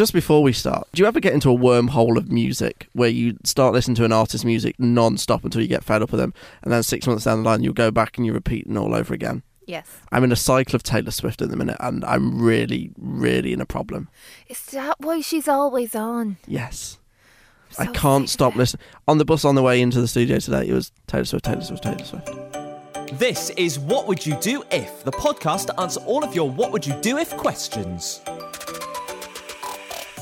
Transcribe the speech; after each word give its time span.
just 0.00 0.14
before 0.14 0.42
we 0.42 0.50
start, 0.50 0.88
do 0.94 1.02
you 1.02 1.06
ever 1.06 1.20
get 1.20 1.34
into 1.34 1.50
a 1.50 1.54
wormhole 1.54 2.16
of 2.16 2.32
music 2.32 2.88
where 2.94 3.10
you 3.10 3.36
start 3.44 3.74
listening 3.74 3.94
to 3.94 4.04
an 4.06 4.12
artist's 4.12 4.46
music 4.46 4.74
non-stop 4.78 5.44
until 5.44 5.60
you 5.60 5.68
get 5.68 5.84
fed 5.84 6.00
up 6.00 6.10
with 6.10 6.18
them, 6.18 6.32
and 6.62 6.72
then 6.72 6.82
six 6.82 7.06
months 7.06 7.24
down 7.24 7.42
the 7.42 7.46
line 7.46 7.62
you'll 7.62 7.74
go 7.74 7.90
back 7.90 8.16
and 8.16 8.24
you're 8.24 8.34
repeating 8.34 8.78
all 8.78 8.94
over 8.94 9.12
again? 9.12 9.42
Yes. 9.66 9.86
I'm 10.10 10.24
in 10.24 10.32
a 10.32 10.36
cycle 10.36 10.74
of 10.74 10.82
Taylor 10.82 11.10
Swift 11.10 11.42
at 11.42 11.50
the 11.50 11.56
minute, 11.56 11.76
and 11.80 12.02
I'm 12.06 12.40
really, 12.40 12.92
really 12.96 13.52
in 13.52 13.60
a 13.60 13.66
problem. 13.66 14.08
Is 14.48 14.64
that 14.68 14.98
why 15.00 15.20
she's 15.20 15.48
always 15.48 15.94
on? 15.94 16.38
Yes. 16.46 16.98
I'm 17.78 17.90
I 17.90 17.92
can't 17.92 18.26
sick 18.26 18.32
stop 18.32 18.52
of 18.54 18.56
listening. 18.56 18.82
On 19.06 19.18
the 19.18 19.26
bus 19.26 19.44
on 19.44 19.54
the 19.54 19.62
way 19.62 19.82
into 19.82 20.00
the 20.00 20.08
studio 20.08 20.38
today, 20.38 20.66
it 20.66 20.72
was 20.72 20.92
Taylor 21.08 21.26
Swift, 21.26 21.44
Taylor 21.44 21.60
Swift, 21.60 21.82
Taylor 21.82 22.04
Swift. 22.06 22.30
This 23.18 23.50
is 23.50 23.78
What 23.78 24.08
Would 24.08 24.24
You 24.24 24.38
Do 24.40 24.64
If, 24.70 25.04
the 25.04 25.12
podcast 25.12 25.66
to 25.66 25.78
answer 25.78 26.00
all 26.06 26.24
of 26.24 26.34
your 26.34 26.48
What 26.48 26.72
Would 26.72 26.86
You 26.86 26.94
Do 27.02 27.18
If 27.18 27.36
questions. 27.36 28.22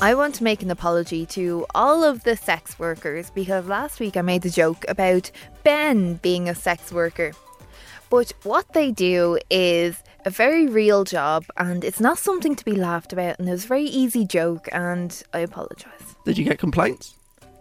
I 0.01 0.13
want 0.13 0.33
to 0.35 0.45
make 0.45 0.63
an 0.63 0.71
apology 0.71 1.25
to 1.25 1.65
all 1.75 2.05
of 2.05 2.23
the 2.23 2.37
sex 2.37 2.79
workers 2.79 3.31
because 3.31 3.67
last 3.67 3.99
week 3.99 4.15
I 4.15 4.21
made 4.21 4.43
the 4.43 4.49
joke 4.49 4.85
about 4.87 5.29
Ben 5.63 6.13
being 6.15 6.47
a 6.47 6.55
sex 6.55 6.93
worker. 6.93 7.33
But 8.09 8.31
what 8.43 8.71
they 8.71 8.91
do 8.91 9.37
is 9.49 10.01
a 10.23 10.29
very 10.29 10.67
real 10.67 11.03
job 11.03 11.43
and 11.57 11.83
it's 11.83 11.99
not 11.99 12.17
something 12.17 12.55
to 12.55 12.63
be 12.63 12.75
laughed 12.75 13.11
about 13.11 13.39
and 13.39 13.49
it 13.49 13.51
was 13.51 13.65
a 13.65 13.67
very 13.67 13.83
easy 13.83 14.23
joke 14.25 14.69
and 14.71 15.21
I 15.33 15.39
apologise. 15.39 16.15
Did 16.23 16.37
you 16.37 16.45
get 16.45 16.59
complaints? 16.59 17.18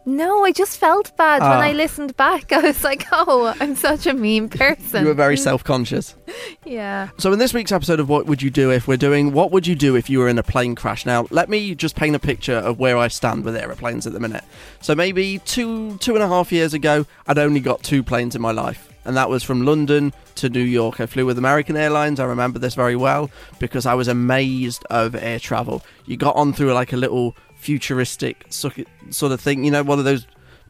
No, 0.09 0.43
I 0.45 0.53
just 0.53 0.79
felt 0.79 1.15
bad 1.19 1.43
when 1.43 1.51
Ah. 1.53 1.61
I 1.61 1.73
listened 1.73 2.17
back. 2.17 2.51
I 2.53 2.61
was 2.61 2.83
like, 2.83 3.05
oh, 3.13 3.55
I'm 3.61 3.77
such 3.77 4.07
a 4.07 4.15
mean 4.15 4.49
person. 4.49 5.03
You 5.03 5.09
were 5.09 5.15
very 5.15 5.37
self-conscious. 5.37 6.15
yeah. 6.65 7.11
So 7.19 7.31
in 7.33 7.39
this 7.39 7.53
week's 7.53 7.73
episode 7.73 8.01
of 8.01 8.09
What 8.09 8.25
Would 8.27 8.41
You 8.41 8.49
Do 8.49 8.71
If, 8.73 8.89
we're 8.89 8.97
doing 8.97 9.33
What 9.33 9.51
Would 9.53 9.67
You 9.67 9.75
Do 9.75 9.97
If 9.97 10.09
You 10.09 10.21
Were 10.21 10.29
in 10.29 10.39
a 10.39 10.43
Plane 10.43 10.75
Crash. 10.75 11.05
Now, 11.05 11.27
let 11.31 11.49
me 11.51 11.75
just 11.75 11.95
paint 11.95 12.17
a 12.17 12.19
picture 12.19 12.57
of 12.57 12.79
where 12.79 12.97
I 12.97 13.09
stand 13.09 13.45
with 13.45 13.55
aeroplanes 13.55 14.07
at 14.07 14.15
the 14.15 14.21
minute. 14.21 14.45
So 14.81 14.95
maybe 14.95 15.41
two, 15.45 15.99
two 15.99 16.15
and 16.15 16.23
a 16.23 16.29
half 16.29 16.51
years 16.53 16.73
ago, 16.73 17.05
I'd 17.27 17.39
only 17.39 17.61
got 17.61 17.83
two 17.83 18.03
planes 18.03 18.35
in 18.35 18.41
my 18.41 18.53
life. 18.53 18.89
And 19.05 19.17
that 19.17 19.29
was 19.31 19.43
from 19.43 19.65
London 19.65 20.13
to 20.37 20.49
New 20.51 20.61
York. 20.63 21.01
I 21.01 21.07
flew 21.07 21.25
with 21.27 21.39
American 21.39 21.77
Airlines. 21.77 22.21
I 22.21 22.25
remember 22.25 22.59
this 22.59 22.75
very 22.75 22.97
well 22.97 23.31
because 23.59 23.87
I 23.87 23.95
was 23.95 24.07
amazed 24.09 24.85
of 24.91 25.15
air 25.15 25.39
travel. 25.39 25.83
You 26.07 26.17
got 26.19 26.37
on 26.37 26.53
through 26.53 26.73
like 26.75 26.93
a 26.93 26.97
little 26.97 27.35
futuristic 27.59 28.47
sort 28.51 28.79
of 29.33 29.41
thing, 29.41 29.65
you 29.65 29.71
know, 29.71 29.83
one 29.83 29.99
of 29.99 30.05
those 30.05 30.27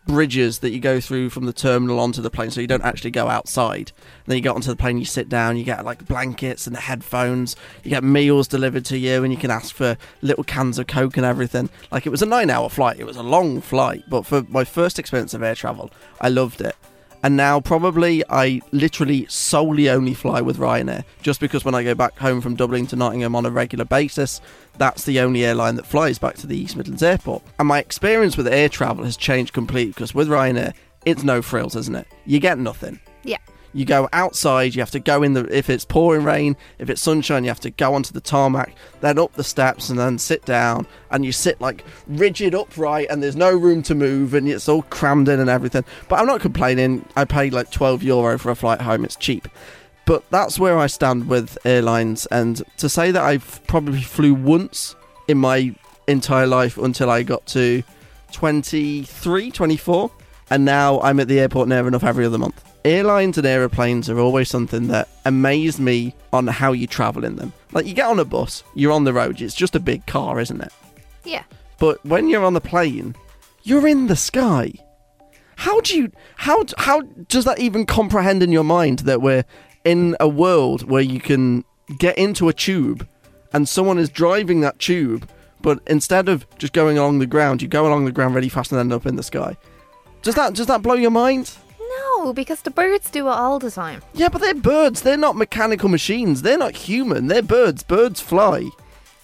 bridges 0.06 0.60
that 0.60 0.70
you 0.70 0.80
go 0.80 1.00
through 1.00 1.28
from 1.28 1.44
the 1.44 1.52
terminal 1.52 2.00
onto 2.00 2.22
the 2.22 2.30
plane 2.30 2.50
so 2.50 2.62
you 2.62 2.66
don't 2.66 2.82
actually 2.82 3.10
go 3.10 3.28
outside. 3.28 3.92
And 3.98 4.26
then 4.26 4.36
you 4.36 4.42
get 4.42 4.54
onto 4.54 4.70
the 4.70 4.76
plane, 4.76 4.98
you 4.98 5.04
sit 5.04 5.28
down, 5.28 5.58
you 5.58 5.64
get 5.64 5.84
like 5.84 6.06
blankets 6.06 6.66
and 6.66 6.74
the 6.74 6.80
headphones, 6.80 7.54
you 7.84 7.90
get 7.90 8.02
meals 8.02 8.48
delivered 8.48 8.86
to 8.86 8.96
you, 8.98 9.22
and 9.22 9.32
you 9.32 9.38
can 9.38 9.50
ask 9.50 9.74
for 9.74 9.96
little 10.22 10.44
cans 10.44 10.78
of 10.78 10.86
Coke 10.86 11.18
and 11.18 11.26
everything. 11.26 11.68
Like 11.92 12.06
it 12.06 12.10
was 12.10 12.22
a 12.22 12.26
nine 12.26 12.48
hour 12.48 12.70
flight, 12.70 12.98
it 12.98 13.04
was 13.04 13.18
a 13.18 13.22
long 13.22 13.60
flight, 13.60 14.02
but 14.08 14.24
for 14.24 14.42
my 14.48 14.64
first 14.64 14.98
experience 14.98 15.34
of 15.34 15.42
air 15.42 15.54
travel, 15.54 15.90
I 16.20 16.30
loved 16.30 16.62
it. 16.62 16.74
And 17.22 17.36
now, 17.36 17.60
probably, 17.60 18.22
I 18.30 18.60
literally 18.70 19.26
solely 19.28 19.90
only 19.90 20.14
fly 20.14 20.40
with 20.40 20.58
Ryanair 20.58 21.04
just 21.20 21.40
because 21.40 21.64
when 21.64 21.74
I 21.74 21.82
go 21.82 21.94
back 21.94 22.16
home 22.18 22.40
from 22.40 22.54
Dublin 22.54 22.86
to 22.88 22.96
Nottingham 22.96 23.34
on 23.34 23.44
a 23.44 23.50
regular 23.50 23.84
basis, 23.84 24.40
that's 24.78 25.04
the 25.04 25.18
only 25.20 25.44
airline 25.44 25.74
that 25.76 25.86
flies 25.86 26.18
back 26.18 26.36
to 26.36 26.46
the 26.46 26.56
East 26.56 26.76
Midlands 26.76 27.02
Airport. 27.02 27.42
And 27.58 27.66
my 27.66 27.80
experience 27.80 28.36
with 28.36 28.46
air 28.46 28.68
travel 28.68 29.04
has 29.04 29.16
changed 29.16 29.52
completely 29.52 29.92
because 29.92 30.14
with 30.14 30.28
Ryanair, 30.28 30.74
it's 31.04 31.24
no 31.24 31.42
frills, 31.42 31.74
isn't 31.74 31.96
it? 31.96 32.06
You 32.24 32.38
get 32.38 32.58
nothing. 32.58 33.00
Yeah. 33.24 33.38
You 33.78 33.84
go 33.84 34.08
outside, 34.12 34.74
you 34.74 34.82
have 34.82 34.90
to 34.90 34.98
go 34.98 35.22
in 35.22 35.34
the 35.34 35.44
if 35.56 35.70
it's 35.70 35.84
pouring 35.84 36.24
rain, 36.24 36.56
if 36.80 36.90
it's 36.90 37.00
sunshine, 37.00 37.44
you 37.44 37.50
have 37.50 37.60
to 37.60 37.70
go 37.70 37.94
onto 37.94 38.12
the 38.12 38.20
tarmac, 38.20 38.74
then 39.02 39.20
up 39.20 39.34
the 39.34 39.44
steps 39.44 39.88
and 39.88 39.96
then 39.96 40.18
sit 40.18 40.44
down 40.44 40.84
and 41.12 41.24
you 41.24 41.30
sit 41.30 41.60
like 41.60 41.84
rigid 42.08 42.56
upright 42.56 43.06
and 43.08 43.22
there's 43.22 43.36
no 43.36 43.56
room 43.56 43.84
to 43.84 43.94
move 43.94 44.34
and 44.34 44.48
it's 44.48 44.68
all 44.68 44.82
crammed 44.82 45.28
in 45.28 45.38
and 45.38 45.48
everything. 45.48 45.84
But 46.08 46.18
I'm 46.18 46.26
not 46.26 46.40
complaining. 46.40 47.04
I 47.14 47.24
paid 47.24 47.52
like 47.52 47.70
12 47.70 48.02
euro 48.02 48.36
for 48.36 48.50
a 48.50 48.56
flight 48.56 48.80
home, 48.80 49.04
it's 49.04 49.14
cheap. 49.14 49.46
But 50.06 50.28
that's 50.28 50.58
where 50.58 50.76
I 50.76 50.88
stand 50.88 51.28
with 51.28 51.56
airlines 51.64 52.26
and 52.32 52.60
to 52.78 52.88
say 52.88 53.12
that 53.12 53.22
I've 53.22 53.64
probably 53.68 54.02
flew 54.02 54.34
once 54.34 54.96
in 55.28 55.38
my 55.38 55.72
entire 56.08 56.48
life 56.48 56.78
until 56.78 57.10
I 57.10 57.22
got 57.22 57.46
to 57.48 57.84
23, 58.32 59.52
24 59.52 60.10
and 60.50 60.64
now 60.64 61.00
I'm 61.00 61.20
at 61.20 61.28
the 61.28 61.38
airport 61.38 61.68
near 61.68 61.86
enough 61.86 62.02
every 62.02 62.26
other 62.26 62.38
month. 62.38 62.67
Airlines 62.84 63.36
and 63.36 63.46
aeroplanes 63.46 64.08
are 64.08 64.18
always 64.18 64.48
something 64.48 64.88
that 64.88 65.08
amaze 65.24 65.78
me 65.78 66.14
on 66.32 66.46
how 66.46 66.72
you 66.72 66.86
travel 66.86 67.24
in 67.24 67.36
them. 67.36 67.52
Like 67.72 67.86
you 67.86 67.94
get 67.94 68.06
on 68.06 68.18
a 68.18 68.24
bus, 68.24 68.62
you're 68.74 68.92
on 68.92 69.04
the 69.04 69.12
road, 69.12 69.40
it's 69.40 69.54
just 69.54 69.76
a 69.76 69.80
big 69.80 70.06
car, 70.06 70.40
isn't 70.40 70.60
it? 70.60 70.72
Yeah. 71.24 71.42
But 71.78 72.04
when 72.04 72.28
you're 72.28 72.44
on 72.44 72.54
the 72.54 72.60
plane, 72.60 73.14
you're 73.62 73.86
in 73.86 74.06
the 74.06 74.16
sky. 74.16 74.72
How 75.56 75.80
do 75.80 75.96
you 75.96 76.12
how 76.36 76.64
how 76.78 77.02
does 77.28 77.44
that 77.44 77.58
even 77.58 77.84
comprehend 77.84 78.42
in 78.42 78.52
your 78.52 78.64
mind 78.64 79.00
that 79.00 79.20
we're 79.20 79.44
in 79.84 80.16
a 80.20 80.28
world 80.28 80.88
where 80.88 81.02
you 81.02 81.20
can 81.20 81.64
get 81.98 82.16
into 82.16 82.48
a 82.48 82.52
tube 82.52 83.06
and 83.52 83.68
someone 83.68 83.98
is 83.98 84.08
driving 84.08 84.60
that 84.60 84.78
tube, 84.78 85.28
but 85.60 85.80
instead 85.86 86.28
of 86.28 86.46
just 86.58 86.72
going 86.72 86.98
along 86.98 87.18
the 87.18 87.26
ground, 87.26 87.60
you 87.60 87.68
go 87.68 87.86
along 87.86 88.04
the 88.04 88.12
ground 88.12 88.34
really 88.34 88.48
fast 88.48 88.70
and 88.70 88.80
end 88.80 88.92
up 88.92 89.06
in 89.06 89.16
the 89.16 89.22
sky. 89.22 89.56
Does 90.22 90.34
that 90.36 90.54
does 90.54 90.66
that 90.66 90.82
blow 90.82 90.94
your 90.94 91.10
mind? 91.10 91.50
No, 92.24 92.32
because 92.32 92.62
the 92.62 92.70
birds 92.70 93.10
do 93.10 93.28
it 93.28 93.30
all 93.30 93.58
the 93.58 93.70
time. 93.70 94.02
Yeah, 94.12 94.28
but 94.28 94.40
they're 94.40 94.54
birds. 94.54 95.02
They're 95.02 95.16
not 95.16 95.36
mechanical 95.36 95.88
machines. 95.88 96.42
They're 96.42 96.58
not 96.58 96.74
human. 96.74 97.28
They're 97.28 97.42
birds. 97.42 97.82
Birds 97.84 98.20
fly. 98.20 98.68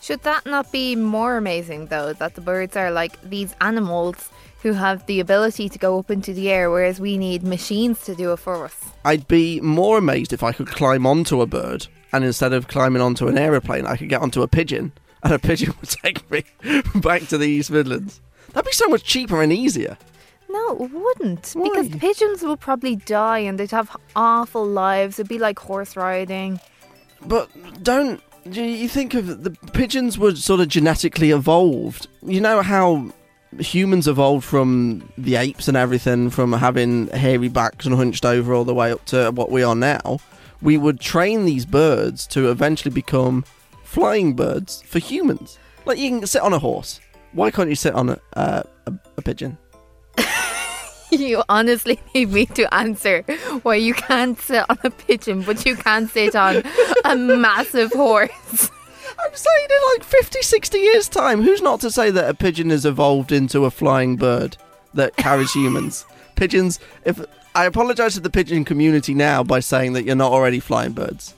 Should 0.00 0.22
that 0.22 0.46
not 0.46 0.70
be 0.70 0.94
more 0.94 1.36
amazing, 1.36 1.86
though, 1.86 2.12
that 2.12 2.34
the 2.34 2.40
birds 2.40 2.76
are 2.76 2.90
like 2.90 3.20
these 3.22 3.54
animals 3.60 4.30
who 4.62 4.74
have 4.74 5.04
the 5.06 5.18
ability 5.18 5.68
to 5.68 5.78
go 5.78 5.98
up 5.98 6.10
into 6.10 6.32
the 6.32 6.50
air, 6.50 6.70
whereas 6.70 7.00
we 7.00 7.18
need 7.18 7.42
machines 7.42 8.02
to 8.04 8.14
do 8.14 8.32
it 8.32 8.38
for 8.38 8.64
us? 8.64 8.92
I'd 9.04 9.26
be 9.26 9.60
more 9.60 9.98
amazed 9.98 10.32
if 10.32 10.42
I 10.42 10.52
could 10.52 10.68
climb 10.68 11.06
onto 11.06 11.40
a 11.40 11.46
bird 11.46 11.88
and 12.14 12.24
instead 12.24 12.52
of 12.52 12.68
climbing 12.68 13.02
onto 13.02 13.26
an 13.26 13.36
aeroplane, 13.36 13.86
I 13.86 13.96
could 13.96 14.08
get 14.08 14.22
onto 14.22 14.42
a 14.42 14.48
pigeon 14.48 14.92
and 15.24 15.32
a 15.32 15.38
pigeon 15.38 15.74
would 15.80 15.90
take 15.90 16.30
me 16.30 16.44
back 16.94 17.26
to 17.26 17.38
the 17.38 17.48
East 17.48 17.72
Midlands. 17.72 18.20
That'd 18.52 18.66
be 18.66 18.72
so 18.72 18.86
much 18.86 19.02
cheaper 19.02 19.42
and 19.42 19.52
easier. 19.52 19.98
No, 20.54 20.84
it 20.84 20.90
wouldn't. 20.92 21.50
Why? 21.54 21.68
Because 21.68 21.88
pigeons 22.00 22.42
would 22.42 22.60
probably 22.60 22.96
die 22.96 23.40
and 23.40 23.58
they'd 23.58 23.70
have 23.72 23.94
awful 24.14 24.64
lives. 24.64 25.18
It'd 25.18 25.28
be 25.28 25.38
like 25.38 25.58
horse 25.58 25.96
riding. 25.96 26.60
But 27.26 27.48
don't 27.82 28.20
you- 28.44 28.62
you 28.62 28.88
think 28.88 29.14
of 29.14 29.42
the 29.44 29.50
pigeons 29.72 30.16
were 30.18 30.34
sort 30.36 30.60
of 30.60 30.68
genetically 30.68 31.30
evolved? 31.32 32.06
You 32.22 32.40
know 32.40 32.62
how 32.62 33.10
humans 33.58 34.06
evolved 34.08 34.44
from 34.44 35.08
the 35.18 35.36
apes 35.36 35.66
and 35.68 35.76
everything, 35.76 36.30
from 36.30 36.52
having 36.52 37.08
hairy 37.08 37.48
backs 37.48 37.86
and 37.86 37.94
hunched 37.94 38.24
over 38.24 38.52
all 38.54 38.64
the 38.64 38.74
way 38.74 38.92
up 38.92 39.04
to 39.06 39.30
what 39.32 39.50
we 39.50 39.62
are 39.62 39.74
now. 39.76 40.18
We 40.62 40.76
would 40.78 41.00
train 41.00 41.44
these 41.46 41.66
birds 41.66 42.26
to 42.28 42.50
eventually 42.50 42.92
become 42.94 43.44
flying 43.82 44.34
birds 44.34 44.82
for 44.86 44.98
humans. 44.98 45.58
Like 45.86 45.98
you 45.98 46.10
can 46.10 46.26
sit 46.26 46.42
on 46.42 46.52
a 46.52 46.58
horse. 46.58 47.00
Why 47.32 47.50
can't 47.50 47.68
you 47.68 47.74
sit 47.76 47.94
on 47.94 48.08
a 48.10 48.18
uh, 48.34 48.62
a, 48.86 48.92
a 49.16 49.22
pigeon? 49.22 49.58
You 51.24 51.44
honestly 51.48 52.00
need 52.14 52.32
me 52.32 52.46
to 52.46 52.72
answer 52.74 53.22
why 53.62 53.76
you 53.76 53.94
can't 53.94 54.38
sit 54.38 54.64
on 54.68 54.78
a 54.82 54.90
pigeon, 54.90 55.42
but 55.42 55.64
you 55.64 55.76
can 55.76 56.08
sit 56.08 56.34
on 56.34 56.62
a 57.04 57.14
massive 57.46 57.92
horse. 57.92 58.70
I'm 59.18 59.34
saying 59.34 59.68
in 59.70 59.92
like 59.94 60.02
50, 60.02 60.42
60 60.42 60.78
years' 60.78 61.08
time, 61.08 61.42
who's 61.42 61.62
not 61.62 61.80
to 61.80 61.90
say 61.90 62.10
that 62.10 62.28
a 62.28 62.34
pigeon 62.34 62.70
has 62.70 62.84
evolved 62.84 63.30
into 63.30 63.64
a 63.64 63.70
flying 63.70 64.16
bird 64.16 64.56
that 64.94 65.16
carries 65.16 65.52
humans? 65.52 66.04
Pigeons, 66.34 66.80
if 67.04 67.24
I 67.54 67.66
apologise 67.66 68.14
to 68.14 68.20
the 68.20 68.30
pigeon 68.30 68.64
community 68.64 69.14
now 69.14 69.44
by 69.44 69.60
saying 69.60 69.92
that 69.92 70.04
you're 70.04 70.16
not 70.16 70.32
already 70.32 70.58
flying 70.58 70.92
birds. 70.92 71.34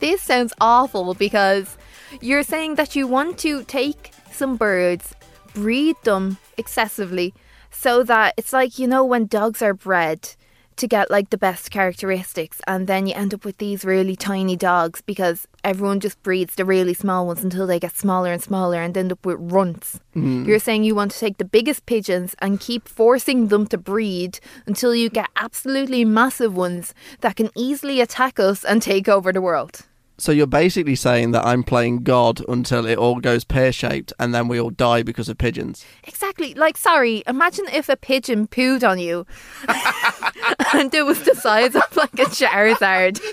This 0.00 0.20
sounds 0.20 0.52
awful 0.60 1.14
because 1.14 1.78
you're 2.20 2.42
saying 2.42 2.74
that 2.74 2.94
you 2.94 3.06
want 3.06 3.38
to 3.38 3.64
take 3.64 4.12
some 4.30 4.56
birds, 4.56 5.14
breed 5.54 5.96
them 6.04 6.36
excessively, 6.58 7.32
so 7.78 8.02
that 8.02 8.34
it's 8.36 8.52
like, 8.52 8.78
you 8.78 8.88
know, 8.88 9.04
when 9.04 9.26
dogs 9.26 9.62
are 9.62 9.72
bred 9.72 10.34
to 10.74 10.88
get 10.88 11.12
like 11.12 11.30
the 11.30 11.38
best 11.38 11.70
characteristics, 11.70 12.60
and 12.66 12.88
then 12.88 13.06
you 13.06 13.14
end 13.14 13.32
up 13.32 13.44
with 13.44 13.58
these 13.58 13.84
really 13.84 14.16
tiny 14.16 14.56
dogs 14.56 15.00
because 15.00 15.46
everyone 15.62 16.00
just 16.00 16.20
breeds 16.24 16.56
the 16.56 16.64
really 16.64 16.94
small 16.94 17.26
ones 17.26 17.44
until 17.44 17.68
they 17.68 17.78
get 17.78 17.96
smaller 17.96 18.32
and 18.32 18.42
smaller 18.42 18.82
and 18.82 18.96
end 18.96 19.12
up 19.12 19.24
with 19.24 19.36
runts. 19.38 20.00
Mm-hmm. 20.16 20.48
You're 20.48 20.58
saying 20.58 20.82
you 20.82 20.96
want 20.96 21.12
to 21.12 21.18
take 21.18 21.38
the 21.38 21.44
biggest 21.44 21.86
pigeons 21.86 22.34
and 22.40 22.58
keep 22.58 22.88
forcing 22.88 23.46
them 23.46 23.66
to 23.68 23.78
breed 23.78 24.40
until 24.66 24.92
you 24.92 25.08
get 25.08 25.28
absolutely 25.36 26.04
massive 26.04 26.56
ones 26.56 26.94
that 27.20 27.36
can 27.36 27.50
easily 27.54 28.00
attack 28.00 28.40
us 28.40 28.64
and 28.64 28.82
take 28.82 29.08
over 29.08 29.32
the 29.32 29.40
world. 29.40 29.86
So 30.20 30.32
you're 30.32 30.48
basically 30.48 30.96
saying 30.96 31.30
that 31.30 31.46
I'm 31.46 31.62
playing 31.62 32.02
God 32.02 32.42
until 32.48 32.86
it 32.86 32.98
all 32.98 33.20
goes 33.20 33.44
pear 33.44 33.70
shaped 33.70 34.12
and 34.18 34.34
then 34.34 34.48
we 34.48 34.60
all 34.60 34.70
die 34.70 35.04
because 35.04 35.28
of 35.28 35.38
pigeons. 35.38 35.84
Exactly. 36.02 36.54
Like, 36.54 36.76
sorry, 36.76 37.22
imagine 37.26 37.66
if 37.72 37.88
a 37.88 37.96
pigeon 37.96 38.48
pooed 38.48 38.86
on 38.88 38.98
you 38.98 39.26
and 40.74 40.92
it 40.92 41.06
was 41.06 41.22
the 41.22 41.36
size 41.36 41.76
of 41.76 41.96
like 41.96 42.14
a 42.14 42.24
Charizard. 42.24 43.20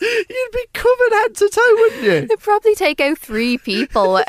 You'd 0.00 0.52
be 0.52 0.66
covered 0.74 1.12
head 1.12 1.34
to 1.36 1.48
toe, 1.48 1.74
wouldn't 1.76 2.02
you? 2.02 2.10
It'd 2.10 2.40
probably 2.40 2.74
take 2.74 3.00
out 3.00 3.16
three 3.16 3.56
people. 3.56 4.12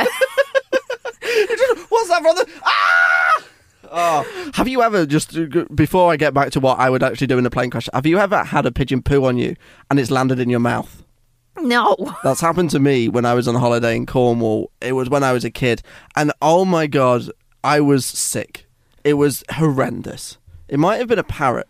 What's 1.89 2.09
that, 2.09 2.21
brother? 2.21 2.45
Ah! 2.63 3.43
Oh. 3.97 4.51
Have 4.55 4.67
you 4.67 4.81
ever 4.81 5.05
just 5.05 5.37
uh, 5.37 5.63
before 5.73 6.11
I 6.11 6.17
get 6.17 6.33
back 6.33 6.51
to 6.51 6.59
what 6.59 6.79
I 6.79 6.89
would 6.89 7.01
actually 7.01 7.27
do 7.27 7.37
in 7.37 7.45
a 7.45 7.49
plane 7.49 7.69
crash? 7.69 7.87
Have 7.93 8.05
you 8.05 8.19
ever 8.19 8.43
had 8.43 8.65
a 8.65 8.71
pigeon 8.71 9.01
poo 9.01 9.23
on 9.23 9.37
you 9.37 9.55
and 9.89 9.97
it's 9.97 10.11
landed 10.11 10.37
in 10.37 10.49
your 10.49 10.59
mouth? 10.59 11.03
No. 11.57 11.95
That's 12.21 12.41
happened 12.41 12.71
to 12.71 12.79
me 12.79 13.07
when 13.07 13.25
I 13.25 13.33
was 13.33 13.47
on 13.47 13.55
holiday 13.55 13.95
in 13.95 14.05
Cornwall. 14.05 14.69
It 14.81 14.91
was 14.91 15.09
when 15.09 15.23
I 15.23 15.31
was 15.31 15.45
a 15.45 15.49
kid, 15.49 15.81
and 16.13 16.33
oh 16.41 16.65
my 16.65 16.87
god, 16.87 17.31
I 17.63 17.79
was 17.79 18.05
sick. 18.05 18.67
It 19.05 19.13
was 19.13 19.45
horrendous. 19.49 20.37
It 20.67 20.77
might 20.77 20.97
have 20.97 21.07
been 21.07 21.19
a 21.19 21.23
parrot. 21.23 21.67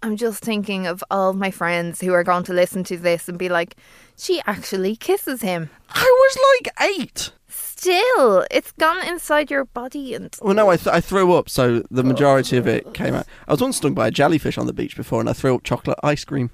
I'm 0.00 0.16
just 0.16 0.44
thinking 0.44 0.86
of 0.86 1.02
all 1.10 1.30
of 1.30 1.36
my 1.36 1.50
friends 1.50 2.00
who 2.00 2.12
are 2.12 2.22
going 2.22 2.44
to 2.44 2.52
listen 2.52 2.84
to 2.84 2.96
this 2.96 3.28
and 3.28 3.36
be 3.36 3.48
like, 3.48 3.74
she 4.16 4.40
actually 4.46 4.94
kisses 4.94 5.42
him. 5.42 5.70
I 5.90 6.04
was 6.04 6.38
like 6.62 6.90
eight. 6.96 7.32
Still, 7.58 8.44
it's 8.50 8.72
gone 8.72 9.06
inside 9.06 9.50
your 9.50 9.64
body 9.64 10.14
and. 10.14 10.34
Well, 10.40 10.54
no, 10.54 10.70
I, 10.70 10.76
th- 10.76 10.94
I 10.94 11.00
threw 11.00 11.32
up, 11.34 11.48
so 11.48 11.82
the 11.90 12.02
majority 12.02 12.56
of 12.56 12.66
it 12.66 12.92
came 12.94 13.14
out. 13.14 13.26
I 13.46 13.52
was 13.52 13.60
once 13.60 13.76
stung 13.76 13.94
by 13.94 14.08
a 14.08 14.10
jellyfish 14.10 14.58
on 14.58 14.66
the 14.66 14.72
beach 14.72 14.96
before, 14.96 15.20
and 15.20 15.28
I 15.28 15.32
threw 15.32 15.54
up 15.54 15.62
chocolate 15.62 15.98
ice 16.02 16.24
cream. 16.24 16.50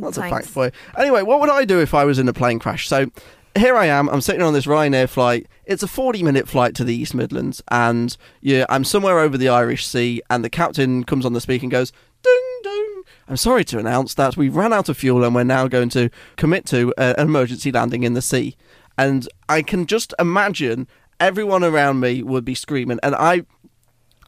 That's 0.00 0.16
a 0.16 0.22
fact 0.22 0.32
Thanks. 0.32 0.50
for 0.50 0.66
you. 0.66 0.70
Anyway, 0.96 1.22
what 1.22 1.40
would 1.40 1.50
I 1.50 1.64
do 1.64 1.80
if 1.80 1.94
I 1.94 2.04
was 2.04 2.18
in 2.18 2.28
a 2.28 2.32
plane 2.32 2.58
crash? 2.58 2.88
So 2.88 3.10
here 3.56 3.76
I 3.76 3.86
am. 3.86 4.08
I'm 4.08 4.20
sitting 4.20 4.42
on 4.42 4.52
this 4.52 4.66
Ryanair 4.66 5.08
flight. 5.08 5.48
It's 5.64 5.82
a 5.82 5.88
40 5.88 6.22
minute 6.22 6.48
flight 6.48 6.74
to 6.76 6.84
the 6.84 6.94
East 6.94 7.14
Midlands, 7.14 7.62
and 7.68 8.16
yeah, 8.40 8.64
I'm 8.68 8.84
somewhere 8.84 9.18
over 9.18 9.36
the 9.36 9.48
Irish 9.48 9.86
Sea, 9.86 10.22
and 10.30 10.44
the 10.44 10.50
captain 10.50 11.04
comes 11.04 11.26
on 11.26 11.32
the 11.32 11.40
speaker 11.40 11.64
and 11.64 11.70
goes, 11.70 11.92
"Ding 12.22 12.60
ding." 12.62 13.02
I'm 13.28 13.36
sorry 13.36 13.64
to 13.66 13.78
announce 13.78 14.14
that 14.14 14.36
we 14.36 14.48
ran 14.48 14.72
out 14.72 14.88
of 14.88 14.96
fuel 14.96 15.22
and 15.22 15.34
we're 15.34 15.44
now 15.44 15.68
going 15.68 15.90
to 15.90 16.08
commit 16.36 16.64
to 16.66 16.94
uh, 16.96 17.14
an 17.18 17.28
emergency 17.28 17.70
landing 17.70 18.02
in 18.02 18.14
the 18.14 18.22
sea. 18.22 18.56
And 18.98 19.28
I 19.48 19.62
can 19.62 19.86
just 19.86 20.12
imagine 20.18 20.88
everyone 21.20 21.64
around 21.64 22.00
me 22.00 22.22
would 22.22 22.44
be 22.44 22.54
screaming, 22.54 22.98
and 23.02 23.14
I 23.14 23.42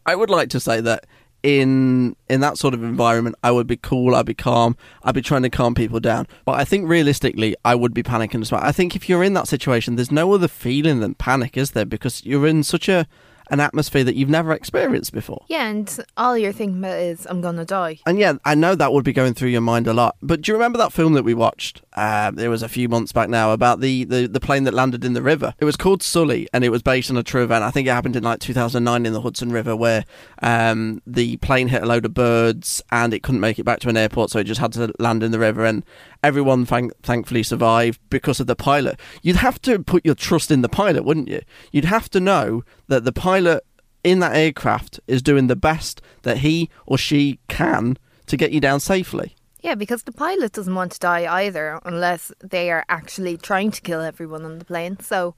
I 0.07 0.15
would 0.15 0.31
like 0.31 0.49
to 0.51 0.61
say 0.61 0.81
that 0.81 1.07
in 1.43 2.17
in 2.29 2.41
that 2.41 2.59
sort 2.59 2.75
of 2.75 2.83
environment, 2.83 3.37
I 3.43 3.51
would 3.51 3.67
be 3.67 3.77
cool, 3.77 4.15
I'd 4.15 4.27
be 4.27 4.35
calm, 4.35 4.77
I'd 5.03 5.15
be 5.15 5.23
trying 5.23 5.43
to 5.43 5.51
calm 5.51 5.75
people 5.75 6.01
down. 6.01 6.27
But 6.45 6.53
I 6.53 6.65
think 6.65 6.89
realistically, 6.89 7.57
I 7.65 7.75
would 7.75 7.95
be 7.95 8.03
panicking 8.03 8.43
as 8.43 8.53
well. 8.53 8.61
I 8.63 8.73
think 8.73 8.95
if 8.95 9.09
you're 9.09 9.25
in 9.25 9.35
that 9.35 9.49
situation, 9.49 9.97
there's 9.97 10.13
no 10.13 10.33
other 10.33 10.49
feeling 10.49 11.01
than 11.01 11.15
panic, 11.15 11.57
is 11.57 11.73
there? 11.73 11.87
Because 11.87 12.25
you're 12.25 12.47
in 12.47 12.63
such 12.63 12.89
a 12.89 13.07
an 13.51 13.59
atmosphere 13.59 14.05
that 14.05 14.15
you've 14.15 14.29
never 14.29 14.53
experienced 14.53 15.13
before. 15.13 15.45
Yeah, 15.49 15.69
and 15.69 16.05
all 16.17 16.39
you're 16.39 16.53
thinking 16.53 16.79
about 16.79 16.99
is, 16.99 17.27
I'm 17.29 17.41
gonna 17.41 17.65
die. 17.65 17.99
And 18.07 18.19
yeah, 18.19 18.35
I 18.45 18.55
know 18.55 18.75
that 18.77 18.93
would 18.93 19.05
be 19.05 19.13
going 19.13 19.35
through 19.35 19.49
your 19.49 19.61
mind 19.61 19.87
a 19.89 19.93
lot. 19.93 20.17
But 20.23 20.43
do 20.43 20.53
you 20.53 20.57
remember 20.57 20.79
that 20.79 20.93
film 20.93 21.15
that 21.15 21.25
we 21.25 21.35
watched? 21.35 21.83
Uh, 21.95 22.31
it 22.39 22.49
was 22.49 22.63
a 22.63 22.69
few 22.69 22.89
months 22.89 23.13
back 23.13 23.29
now 23.29 23.53
about 23.53 23.81
the, 23.81 24.05
the, 24.05 24.27
the 24.27 24.41
plane 24.41 24.65
that 24.65 24.75
landed 24.75 25.05
in 25.05 25.13
the 25.13 25.23
river. 25.23 25.55
It 25.59 25.65
was 25.65 25.77
called 25.77 26.03
Sully, 26.03 26.49
and 26.53 26.65
it 26.65 26.69
was 26.71 26.83
based 26.83 27.11
on 27.11 27.17
a 27.17 27.23
true 27.23 27.43
event. 27.43 27.65
I 27.65 27.71
think 27.71 27.89
it 27.89 27.91
happened 27.91 28.17
in 28.17 28.23
like 28.23 28.39
2009 28.41 29.07
in 29.07 29.13
the 29.13 29.21
Hudson 29.21 29.51
River, 29.51 29.75
where 29.75 30.05
um, 30.41 31.03
the 31.07 31.37
plane 31.39 31.69
hit 31.69 31.83
a 31.83 31.87
load 31.87 32.05
of 32.05 32.15
birds 32.15 32.83
and 32.93 33.13
it 33.13 33.23
couldn't 33.23 33.41
make 33.41 33.59
it 33.59 33.65
back 33.65 33.81
to 33.81 33.89
an 33.89 33.97
airport, 33.97 34.31
so 34.31 34.39
it 34.39 34.45
just 34.45 34.61
had 34.61 34.73
to 34.75 34.93
land 34.99 35.23
in 35.23 35.33
the 35.33 35.39
river. 35.39 35.65
And 35.65 35.85
everyone 36.23 36.65
thank- 36.65 36.97
thankfully 37.03 37.43
survived 37.43 38.01
because 38.09 38.39
of 38.39 38.47
the 38.47 38.57
pilot. 38.57 39.01
You'd 39.23 39.37
have 39.37 39.61
to 39.63 39.81
put 39.81 40.05
your 40.05 40.15
trust 40.15 40.51
in 40.51 40.63
the 40.63 40.69
pilot, 40.69 41.05
wouldn't 41.05 41.29
you? 41.29 41.41
You'd 41.73 41.87
have 41.87 42.09
to 42.11 42.21
know 42.21 42.63
that 42.89 43.05
the 43.05 43.13
pilot 43.13 43.65
in 44.05 44.21
that 44.21 44.35
aircraft 44.35 45.01
is 45.07 45.23
doing 45.23 45.49
the 45.49 45.57
best 45.57 46.01
that 46.23 46.39
he 46.39 46.71
or 46.87 46.97
she 46.97 47.39
can 47.49 47.99
to 48.27 48.37
get 48.37 48.53
you 48.53 48.61
down 48.61 48.81
safely. 48.81 49.35
Yeah, 49.63 49.75
because 49.75 50.05
the 50.05 50.13
pilot 50.13 50.53
doesn't 50.53 50.75
want 50.75 50.93
to 50.93 50.99
die 50.99 51.27
either, 51.43 51.81
unless 51.85 52.33
they 52.43 52.71
are 52.71 52.85
actually 52.89 53.37
trying 53.37 53.71
to 53.73 53.81
kill 53.83 54.01
everyone 54.01 54.45
on 54.45 54.59
the 54.59 54.65
plane. 54.65 54.99
So 55.01 55.35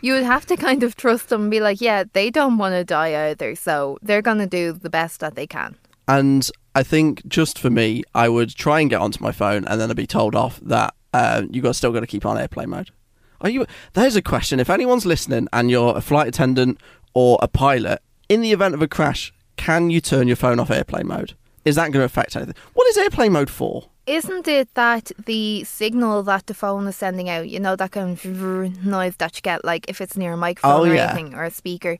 you 0.00 0.14
would 0.14 0.24
have 0.24 0.46
to 0.46 0.56
kind 0.56 0.82
of 0.82 0.96
trust 0.96 1.28
them 1.28 1.42
and 1.42 1.50
be 1.50 1.60
like, 1.60 1.80
yeah, 1.80 2.04
they 2.12 2.30
don't 2.30 2.58
want 2.58 2.74
to 2.74 2.84
die 2.84 3.28
either, 3.28 3.54
so 3.54 3.98
they're 4.02 4.22
going 4.22 4.38
to 4.38 4.46
do 4.46 4.72
the 4.72 4.90
best 4.90 5.20
that 5.20 5.36
they 5.36 5.46
can. 5.46 5.76
And 6.08 6.50
I 6.74 6.82
think 6.82 7.26
just 7.28 7.58
for 7.58 7.70
me, 7.70 8.02
I 8.14 8.28
would 8.28 8.54
try 8.54 8.80
and 8.80 8.90
get 8.90 9.00
onto 9.00 9.22
my 9.22 9.32
phone, 9.32 9.64
and 9.66 9.80
then 9.80 9.90
I'd 9.90 9.96
be 9.96 10.06
told 10.06 10.34
off 10.34 10.58
that 10.60 10.94
uh, 11.14 11.42
you 11.48 11.62
got 11.62 11.76
still 11.76 11.92
got 11.92 12.00
to 12.00 12.06
keep 12.06 12.26
on 12.26 12.38
airplane 12.38 12.70
mode. 12.70 12.90
Are 13.40 13.50
you? 13.50 13.66
There's 13.92 14.16
a 14.16 14.22
question. 14.22 14.60
If 14.60 14.70
anyone's 14.70 15.06
listening 15.06 15.48
and 15.52 15.70
you're 15.70 15.96
a 15.96 16.00
flight 16.00 16.28
attendant 16.28 16.80
or 17.14 17.38
a 17.42 17.48
pilot, 17.48 18.00
in 18.28 18.40
the 18.40 18.52
event 18.52 18.74
of 18.74 18.82
a 18.82 18.88
crash, 18.88 19.32
can 19.56 19.90
you 19.90 20.00
turn 20.00 20.26
your 20.26 20.36
phone 20.36 20.58
off 20.58 20.70
airplane 20.70 21.06
mode? 21.06 21.34
Is 21.64 21.76
that 21.76 21.92
going 21.92 22.00
to 22.00 22.04
affect 22.04 22.34
anything? 22.36 22.54
What 22.74 22.88
is 22.88 22.96
airplane 22.98 23.32
mode 23.32 23.50
for? 23.50 23.84
Isn't 24.06 24.48
it 24.48 24.74
that 24.74 25.12
the 25.26 25.62
signal 25.64 26.24
that 26.24 26.46
the 26.46 26.54
phone 26.54 26.88
is 26.88 26.96
sending 26.96 27.28
out, 27.30 27.48
you 27.48 27.60
know, 27.60 27.76
that 27.76 27.92
kind 27.92 28.12
of 28.12 28.24
noise 28.84 29.16
that 29.16 29.36
you 29.36 29.42
get, 29.42 29.64
like 29.64 29.88
if 29.88 30.00
it's 30.00 30.16
near 30.16 30.32
a 30.32 30.36
microphone 30.36 30.88
Oh, 30.88 30.90
or 30.90 30.94
yeah. 30.94 31.12
anything 31.12 31.34
or 31.34 31.44
a 31.44 31.50
speaker, 31.50 31.98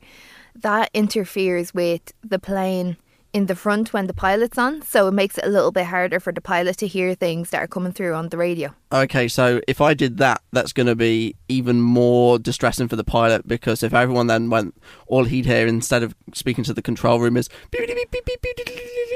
that 0.55 0.89
interferes 0.93 1.73
with 1.73 2.11
the 2.23 2.39
plane 2.39 2.97
in 3.33 3.47
the 3.47 3.55
front 3.55 3.91
when 3.93 4.05
the 4.07 4.13
pilot's 4.13 4.57
on. 4.57 4.81
So 4.83 5.07
it 5.07 5.13
makes 5.13 5.37
it 5.37 5.45
a 5.45 5.49
little 5.49 5.71
bit 5.71 5.87
harder 5.87 6.19
for 6.19 6.31
the 6.31 6.39
pilot 6.41 6.77
to 6.77 6.87
hear 6.87 7.15
things 7.15 7.49
that 7.49 7.61
are 7.61 7.67
coming 7.67 7.91
through 7.91 8.13
on 8.13 8.29
the 8.29 8.37
radio. 8.37 8.73
Okay, 8.91 9.27
so 9.27 9.59
if 9.67 9.81
I 9.81 9.95
did 9.95 10.17
that, 10.19 10.43
that's 10.51 10.71
going 10.71 10.85
to 10.85 10.95
be 10.95 11.35
even 11.49 11.81
more 11.81 12.37
distressing 12.37 12.87
for 12.87 12.95
the 12.95 13.03
pilot 13.03 13.47
because 13.47 13.81
if 13.81 13.93
everyone 13.93 14.27
then 14.27 14.51
went, 14.51 14.75
all 15.07 15.23
he'd 15.25 15.47
hear 15.47 15.65
instead 15.65 16.03
of 16.03 16.15
speaking 16.33 16.63
to 16.65 16.73
the 16.73 16.81
control 16.83 17.19
room 17.19 17.35
is. 17.35 17.49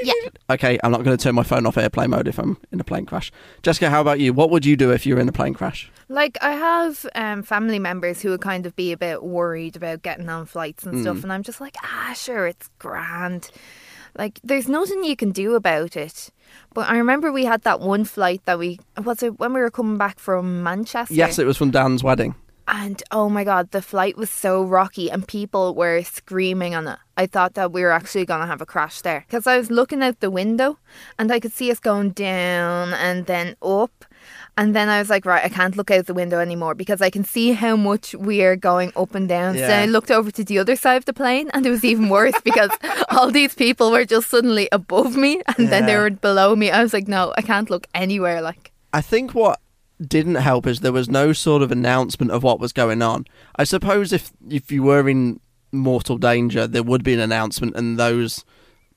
Yeah. 0.02 0.12
Okay, 0.50 0.78
I'm 0.82 0.90
not 0.90 1.04
going 1.04 1.16
to 1.16 1.22
turn 1.22 1.34
my 1.34 1.44
phone 1.44 1.64
off 1.66 1.76
airplane 1.76 2.10
mode 2.10 2.26
if 2.26 2.38
I'm 2.38 2.56
in 2.72 2.80
a 2.80 2.84
plane 2.84 3.06
crash. 3.06 3.30
Jessica, 3.62 3.88
how 3.88 4.00
about 4.00 4.18
you? 4.18 4.32
What 4.32 4.50
would 4.50 4.66
you 4.66 4.76
do 4.76 4.90
if 4.90 5.06
you 5.06 5.14
were 5.14 5.20
in 5.20 5.28
a 5.28 5.32
plane 5.32 5.54
crash? 5.54 5.90
Like 6.08 6.38
I 6.40 6.52
have 6.52 7.06
um, 7.14 7.42
family 7.42 7.78
members 7.78 8.20
who 8.20 8.30
would 8.30 8.40
kind 8.40 8.66
of 8.66 8.74
be 8.74 8.90
a 8.92 8.96
bit 8.96 9.22
worried 9.22 9.76
about 9.76 10.02
getting 10.02 10.28
on 10.28 10.46
flights 10.46 10.84
and 10.84 11.02
stuff, 11.02 11.22
and 11.22 11.32
I'm 11.32 11.42
just 11.42 11.60
like, 11.60 11.76
ah, 11.84 12.14
sure, 12.16 12.46
it's 12.46 12.68
grand. 12.78 13.50
Like 14.18 14.40
there's 14.42 14.68
nothing 14.68 15.04
you 15.04 15.16
can 15.16 15.30
do 15.30 15.54
about 15.54 15.96
it. 15.96 16.30
But 16.74 16.90
I 16.90 16.98
remember 16.98 17.30
we 17.30 17.44
had 17.44 17.62
that 17.62 17.80
one 17.80 18.04
flight 18.04 18.42
that 18.44 18.58
we 18.58 18.80
was 19.02 19.22
it 19.22 19.38
when 19.38 19.52
we 19.52 19.60
were 19.60 19.70
coming 19.70 19.96
back 19.96 20.18
from 20.18 20.62
Manchester. 20.62 21.14
Yes, 21.14 21.38
it 21.38 21.46
was 21.46 21.56
from 21.56 21.70
Dan's 21.70 22.02
wedding. 22.02 22.34
And 22.66 23.02
oh 23.12 23.30
my 23.30 23.44
god, 23.44 23.70
the 23.70 23.80
flight 23.80 24.18
was 24.18 24.28
so 24.28 24.62
rocky 24.62 25.10
and 25.10 25.26
people 25.26 25.74
were 25.74 26.02
screaming 26.02 26.74
on 26.74 26.86
it. 26.86 26.98
I 27.16 27.26
thought 27.26 27.54
that 27.54 27.72
we 27.72 27.82
were 27.82 27.92
actually 27.92 28.26
going 28.26 28.42
to 28.42 28.46
have 28.46 28.60
a 28.60 28.66
crash 28.66 29.00
there 29.00 29.24
because 29.26 29.46
I 29.46 29.56
was 29.56 29.70
looking 29.70 30.02
out 30.02 30.20
the 30.20 30.30
window 30.30 30.78
and 31.18 31.32
I 31.32 31.40
could 31.40 31.52
see 31.52 31.70
us 31.70 31.78
going 31.78 32.10
down 32.10 32.92
and 32.92 33.24
then 33.24 33.56
up. 33.62 34.04
And 34.56 34.74
then 34.74 34.88
I 34.88 34.98
was 34.98 35.08
like, 35.08 35.24
right, 35.24 35.44
I 35.44 35.48
can't 35.48 35.76
look 35.76 35.90
out 35.90 36.06
the 36.06 36.14
window 36.14 36.40
anymore 36.40 36.74
because 36.74 37.00
I 37.00 37.10
can 37.10 37.24
see 37.24 37.52
how 37.52 37.76
much 37.76 38.14
we 38.14 38.42
are 38.42 38.56
going 38.56 38.92
up 38.96 39.14
and 39.14 39.28
down. 39.28 39.56
So 39.56 39.68
I 39.68 39.86
looked 39.86 40.10
over 40.10 40.30
to 40.32 40.44
the 40.44 40.58
other 40.58 40.76
side 40.76 40.96
of 40.96 41.04
the 41.04 41.12
plane 41.12 41.50
and 41.54 41.64
it 41.64 41.70
was 41.70 41.84
even 41.84 42.08
worse 42.08 42.34
because 42.42 42.70
all 43.10 43.30
these 43.30 43.54
people 43.54 43.90
were 43.90 44.04
just 44.04 44.28
suddenly 44.28 44.68
above 44.72 45.16
me 45.16 45.42
and 45.56 45.68
then 45.68 45.86
they 45.86 45.96
were 45.96 46.10
below 46.10 46.56
me. 46.56 46.70
I 46.70 46.82
was 46.82 46.92
like, 46.92 47.08
no, 47.08 47.32
I 47.36 47.42
can't 47.42 47.70
look 47.70 47.86
anywhere. 47.94 48.40
Like, 48.40 48.72
I 48.92 49.00
think 49.00 49.34
what 49.34 49.60
didn't 50.00 50.36
help 50.36 50.66
is 50.66 50.80
there 50.80 50.92
was 50.92 51.08
no 51.08 51.32
sort 51.32 51.62
of 51.62 51.72
announcement 51.72 52.30
of 52.32 52.42
what 52.42 52.60
was 52.60 52.72
going 52.72 53.02
on. 53.02 53.26
I 53.56 53.64
suppose 53.64 54.12
if 54.12 54.32
if 54.48 54.70
you 54.70 54.82
were 54.82 55.08
in 55.08 55.40
mortal 55.72 56.18
danger, 56.18 56.66
there 56.66 56.82
would 56.82 57.04
be 57.04 57.14
an 57.14 57.20
announcement 57.20 57.76
and 57.76 57.98
those 57.98 58.44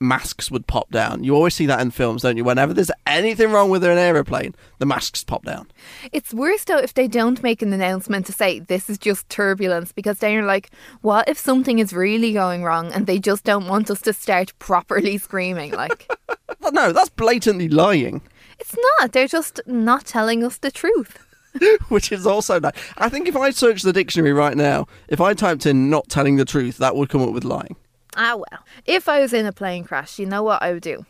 masks 0.01 0.49
would 0.49 0.67
pop 0.67 0.89
down. 0.91 1.23
You 1.23 1.35
always 1.35 1.55
see 1.55 1.65
that 1.67 1.79
in 1.79 1.91
films, 1.91 2.23
don't 2.23 2.37
you? 2.37 2.43
Whenever 2.43 2.73
there's 2.73 2.91
anything 3.05 3.51
wrong 3.51 3.69
with 3.69 3.83
an 3.83 3.97
aeroplane, 3.97 4.55
the 4.79 4.85
masks 4.85 5.23
pop 5.23 5.45
down. 5.45 5.67
It's 6.11 6.33
worse 6.33 6.63
though 6.63 6.77
if 6.77 6.93
they 6.93 7.07
don't 7.07 7.43
make 7.43 7.61
an 7.61 7.71
announcement 7.71 8.25
to 8.25 8.33
say 8.33 8.59
this 8.59 8.89
is 8.89 8.97
just 8.97 9.29
turbulence 9.29 9.91
because 9.91 10.19
then 10.19 10.33
you're 10.33 10.43
like, 10.43 10.71
what 11.01 11.29
if 11.29 11.37
something 11.37 11.79
is 11.79 11.93
really 11.93 12.33
going 12.33 12.63
wrong 12.63 12.91
and 12.91 13.05
they 13.05 13.19
just 13.19 13.43
don't 13.43 13.67
want 13.67 13.91
us 13.91 14.01
to 14.01 14.13
start 14.13 14.53
properly 14.59 15.17
screaming? 15.17 15.71
Like, 15.71 16.11
no, 16.71 16.91
that's 16.91 17.09
blatantly 17.09 17.69
lying, 17.69 18.21
it's 18.59 18.75
not. 18.99 19.11
They're 19.11 19.27
just 19.27 19.59
not 19.65 20.05
telling 20.05 20.43
us 20.43 20.57
the 20.57 20.71
truth. 20.71 21.17
which 21.89 22.11
is 22.11 22.25
also 22.25 22.59
nice. 22.59 22.73
I 22.97 23.09
think 23.09 23.27
if 23.27 23.35
I 23.35 23.49
searched 23.49 23.83
the 23.83 23.91
dictionary 23.91 24.33
right 24.33 24.55
now, 24.55 24.87
if 25.09 25.19
I 25.19 25.33
typed 25.33 25.65
in 25.65 25.89
not 25.89 26.07
telling 26.07 26.37
the 26.37 26.45
truth, 26.45 26.77
that 26.77 26.95
would 26.95 27.09
come 27.09 27.21
up 27.21 27.33
with 27.33 27.43
lying. 27.43 27.75
Ah, 28.15 28.35
well. 28.35 28.65
If 28.85 29.07
I 29.07 29.19
was 29.21 29.33
in 29.33 29.45
a 29.45 29.51
plane 29.51 29.83
crash, 29.83 30.19
you 30.19 30.25
know 30.25 30.43
what 30.43 30.61
I 30.61 30.73
would 30.73 30.83
do? 30.83 31.05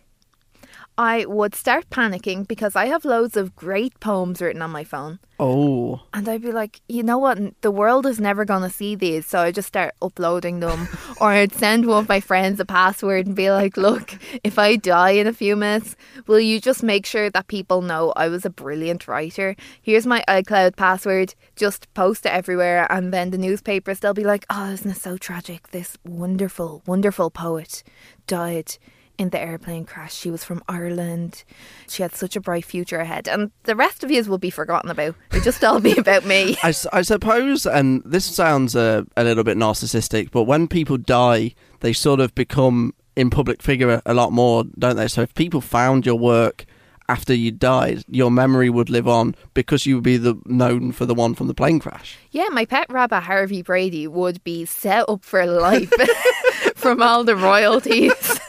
I 1.02 1.26
would 1.26 1.56
start 1.56 1.90
panicking 1.90 2.48
because 2.48 2.76
I 2.76 2.86
have 2.86 3.06
loads 3.06 3.36
of 3.36 3.56
great 3.56 4.00
poems 4.00 4.40
written 4.40 4.62
on 4.62 4.70
my 4.70 4.84
phone. 4.84 5.18
Oh. 5.40 6.00
And 6.14 6.30
I'd 6.30 6.44
be 6.44 6.52
like, 6.52 6.80
you 6.88 7.02
know 7.02 7.18
what? 7.18 7.40
The 7.62 7.72
world 7.72 8.06
is 8.06 8.20
never 8.20 8.46
going 8.46 8.62
to 8.62 8.70
see 8.70 8.94
these. 8.94 9.26
So 9.26 9.40
I 9.40 9.52
just 9.52 9.68
start 9.68 9.96
uploading 10.00 10.60
them. 10.60 10.88
or 11.20 11.30
I'd 11.30 11.54
send 11.54 11.88
one 11.88 12.04
of 12.04 12.08
my 12.08 12.20
friends 12.20 12.60
a 12.60 12.66
password 12.66 13.26
and 13.26 13.36
be 13.36 13.50
like, 13.50 13.78
look, 13.78 14.14
if 14.44 14.60
I 14.60 14.76
die 14.76 15.18
in 15.18 15.26
a 15.26 15.34
few 15.34 15.56
minutes, 15.56 15.96
will 16.28 16.40
you 16.40 16.62
just 16.62 16.84
make 16.84 17.08
sure 17.08 17.32
that 17.32 17.48
people 17.48 17.82
know 17.82 18.14
I 18.16 18.28
was 18.28 18.46
a 18.46 18.52
brilliant 18.52 19.08
writer? 19.08 19.56
Here's 19.82 20.06
my 20.06 20.24
iCloud 20.28 20.76
password. 20.76 21.34
Just 21.56 21.92
post 21.96 22.28
it 22.28 22.32
everywhere. 22.32 22.86
And 22.92 23.12
then 23.12 23.32
the 23.32 23.40
newspapers, 23.40 24.02
they'll 24.02 24.14
be 24.14 24.24
like, 24.24 24.46
oh, 24.52 24.70
isn't 24.70 24.92
it 24.92 24.98
so 24.98 25.18
tragic? 25.18 25.70
This 25.70 25.98
wonderful, 26.06 26.84
wonderful 26.86 27.32
poet 27.32 27.82
died 28.28 28.78
in 29.22 29.30
the 29.30 29.40
airplane 29.40 29.86
crash. 29.86 30.16
She 30.16 30.32
was 30.32 30.44
from 30.44 30.64
Ireland. 30.68 31.44
She 31.88 32.02
had 32.02 32.16
such 32.16 32.36
a 32.36 32.42
bright 32.42 32.66
future 32.66 32.98
ahead. 32.98 33.28
And 33.28 33.52
the 33.64 33.76
rest 33.76 34.04
of 34.04 34.10
you 34.10 34.24
will 34.24 34.40
be 34.40 34.50
forgotten 34.50 34.90
about. 34.90 35.16
It'll 35.30 35.44
just 35.44 35.64
all 35.64 35.80
be 35.80 35.96
about 35.96 36.26
me. 36.26 36.58
I 36.64 36.72
suppose, 36.72 37.68
and 37.68 38.02
this 38.04 38.26
sounds 38.26 38.76
uh, 38.76 39.04
a 39.16 39.24
little 39.24 39.44
bit 39.44 39.58
narcissistic, 39.58 40.32
but 40.32 40.44
when 40.44 40.68
people 40.68 40.98
die, 40.98 41.54
they 41.82 41.94
sort 41.94 42.20
of 42.20 42.34
become 42.34 42.96
in 43.16 43.30
public 43.30 43.62
figure 43.62 43.92
a, 43.92 44.02
a 44.08 44.16
lot 44.16 44.32
more, 44.32 44.64
don't 44.80 44.96
they? 44.96 45.08
So 45.08 45.22
if 45.22 45.36
people 45.36 45.62
found 45.62 46.08
your 46.08 46.16
work 46.16 46.66
after 47.08 47.34
you 47.36 47.52
died, 47.52 48.04
your 48.08 48.32
memory 48.32 48.72
would 48.72 48.90
live 48.90 49.08
on 49.08 49.36
because 49.54 49.86
you 49.86 49.96
would 49.96 50.04
be 50.04 50.18
the 50.18 50.36
known 50.46 50.94
for 50.94 51.06
the 51.06 51.14
one 51.14 51.36
from 51.36 51.46
the 51.46 51.54
plane 51.54 51.80
crash. 51.80 52.18
Yeah, 52.32 52.48
my 52.52 52.66
pet 52.66 52.88
rabbit 52.90 53.22
Harvey 53.22 53.62
Brady 53.62 54.08
would 54.08 54.44
be 54.44 54.66
set 54.66 55.08
up 55.08 55.24
for 55.24 55.46
life 55.46 55.92
from 56.76 57.04
all 57.04 57.24
the 57.24 57.36
royalties 57.36 58.41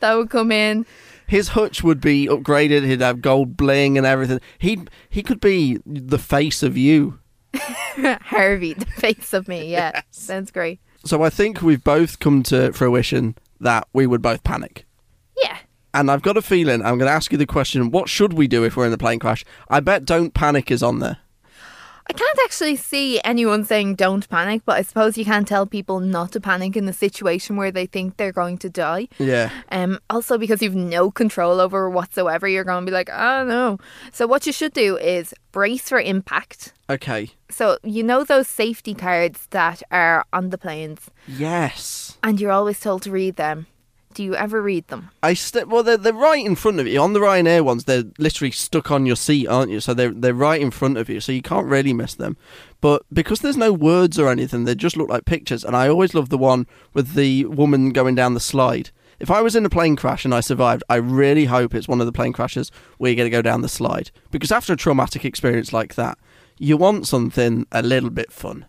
that 0.00 0.14
would 0.14 0.30
come 0.30 0.52
in. 0.52 0.86
His 1.26 1.48
hutch 1.48 1.82
would 1.82 2.00
be 2.00 2.26
upgraded. 2.26 2.86
He'd 2.86 3.02
have 3.02 3.20
gold 3.20 3.56
bling 3.56 3.98
and 3.98 4.06
everything. 4.06 4.40
He 4.58 4.80
he 5.10 5.22
could 5.22 5.40
be 5.40 5.78
the 5.84 6.18
face 6.18 6.62
of 6.62 6.76
you. 6.76 7.18
Harvey, 7.54 8.74
the 8.74 8.86
face 8.86 9.32
of 9.32 9.48
me. 9.48 9.70
Yeah, 9.70 10.02
sounds 10.10 10.50
great. 10.50 10.80
So 11.04 11.22
I 11.22 11.30
think 11.30 11.62
we've 11.62 11.84
both 11.84 12.18
come 12.18 12.42
to 12.44 12.72
fruition 12.72 13.36
that 13.60 13.86
we 13.92 14.06
would 14.06 14.22
both 14.22 14.42
panic. 14.42 14.86
Yeah. 15.42 15.58
And 15.94 16.10
I've 16.10 16.22
got 16.22 16.36
a 16.36 16.42
feeling 16.42 16.82
I'm 16.82 16.98
going 16.98 17.08
to 17.08 17.14
ask 17.14 17.30
you 17.32 17.38
the 17.38 17.46
question: 17.46 17.90
What 17.90 18.08
should 18.08 18.32
we 18.32 18.48
do 18.48 18.64
if 18.64 18.76
we're 18.76 18.86
in 18.86 18.92
a 18.92 18.98
plane 18.98 19.18
crash? 19.18 19.44
I 19.68 19.80
bet 19.80 20.04
"Don't 20.04 20.34
panic" 20.34 20.70
is 20.70 20.82
on 20.82 21.00
there. 21.00 21.18
I 22.10 22.14
can't 22.14 22.38
actually 22.44 22.76
see 22.76 23.20
anyone 23.22 23.64
saying 23.64 23.96
don't 23.96 24.26
panic, 24.28 24.62
but 24.64 24.76
I 24.78 24.82
suppose 24.82 25.18
you 25.18 25.24
can't 25.26 25.46
tell 25.46 25.66
people 25.66 26.00
not 26.00 26.32
to 26.32 26.40
panic 26.40 26.74
in 26.76 26.86
the 26.86 26.92
situation 26.94 27.56
where 27.56 27.70
they 27.70 27.84
think 27.86 28.16
they're 28.16 28.32
going 28.32 28.56
to 28.58 28.70
die. 28.70 29.08
Yeah. 29.18 29.50
Um, 29.70 29.98
also, 30.08 30.38
because 30.38 30.62
you've 30.62 30.74
no 30.74 31.10
control 31.10 31.60
over 31.60 31.90
whatsoever, 31.90 32.48
you're 32.48 32.64
going 32.64 32.84
to 32.86 32.90
be 32.90 32.94
like, 32.94 33.10
oh 33.12 33.44
no. 33.44 33.78
So, 34.12 34.26
what 34.26 34.46
you 34.46 34.52
should 34.52 34.72
do 34.72 34.96
is 34.96 35.34
brace 35.52 35.88
for 35.90 36.00
impact. 36.00 36.72
Okay. 36.88 37.30
So, 37.50 37.76
you 37.82 38.02
know 38.02 38.24
those 38.24 38.48
safety 38.48 38.94
cards 38.94 39.46
that 39.50 39.82
are 39.90 40.24
on 40.32 40.48
the 40.50 40.58
planes, 40.58 41.10
Yes. 41.26 42.16
and 42.22 42.40
you're 42.40 42.52
always 42.52 42.80
told 42.80 43.02
to 43.02 43.10
read 43.10 43.36
them. 43.36 43.66
Do 44.14 44.24
you 44.24 44.34
ever 44.34 44.60
read 44.60 44.88
them? 44.88 45.10
I 45.22 45.34
st- 45.34 45.68
well, 45.68 45.82
they're, 45.82 45.96
they're 45.96 46.12
right 46.12 46.44
in 46.44 46.56
front 46.56 46.80
of 46.80 46.86
you. 46.86 47.00
On 47.00 47.12
the 47.12 47.20
Ryanair 47.20 47.62
ones, 47.62 47.84
they're 47.84 48.04
literally 48.18 48.50
stuck 48.50 48.90
on 48.90 49.06
your 49.06 49.16
seat, 49.16 49.46
aren't 49.46 49.70
you? 49.70 49.80
So 49.80 49.94
they're 49.94 50.10
they're 50.10 50.34
right 50.34 50.60
in 50.60 50.70
front 50.70 50.96
of 50.96 51.08
you, 51.08 51.20
so 51.20 51.30
you 51.30 51.42
can't 51.42 51.66
really 51.66 51.92
miss 51.92 52.14
them. 52.14 52.36
But 52.80 53.02
because 53.12 53.40
there's 53.40 53.56
no 53.56 53.72
words 53.72 54.18
or 54.18 54.28
anything, 54.28 54.64
they 54.64 54.74
just 54.74 54.96
look 54.96 55.08
like 55.08 55.24
pictures. 55.24 55.64
And 55.64 55.76
I 55.76 55.88
always 55.88 56.14
love 56.14 56.30
the 56.30 56.38
one 56.38 56.66
with 56.94 57.14
the 57.14 57.44
woman 57.46 57.90
going 57.90 58.14
down 58.14 58.34
the 58.34 58.40
slide. 58.40 58.90
If 59.20 59.30
I 59.30 59.40
was 59.40 59.56
in 59.56 59.66
a 59.66 59.70
plane 59.70 59.96
crash 59.96 60.24
and 60.24 60.32
I 60.34 60.40
survived, 60.40 60.84
I 60.88 60.96
really 60.96 61.46
hope 61.46 61.74
it's 61.74 61.88
one 61.88 62.00
of 62.00 62.06
the 62.06 62.12
plane 62.12 62.32
crashes 62.32 62.70
where 62.98 63.10
you're 63.10 63.16
going 63.16 63.30
to 63.30 63.36
go 63.36 63.42
down 63.42 63.62
the 63.62 63.68
slide. 63.68 64.12
Because 64.30 64.52
after 64.52 64.72
a 64.72 64.76
traumatic 64.76 65.24
experience 65.24 65.72
like 65.72 65.96
that, 65.96 66.18
you 66.58 66.76
want 66.76 67.06
something 67.06 67.66
a 67.72 67.82
little 67.82 68.10
bit 68.10 68.32
fun. 68.32 68.66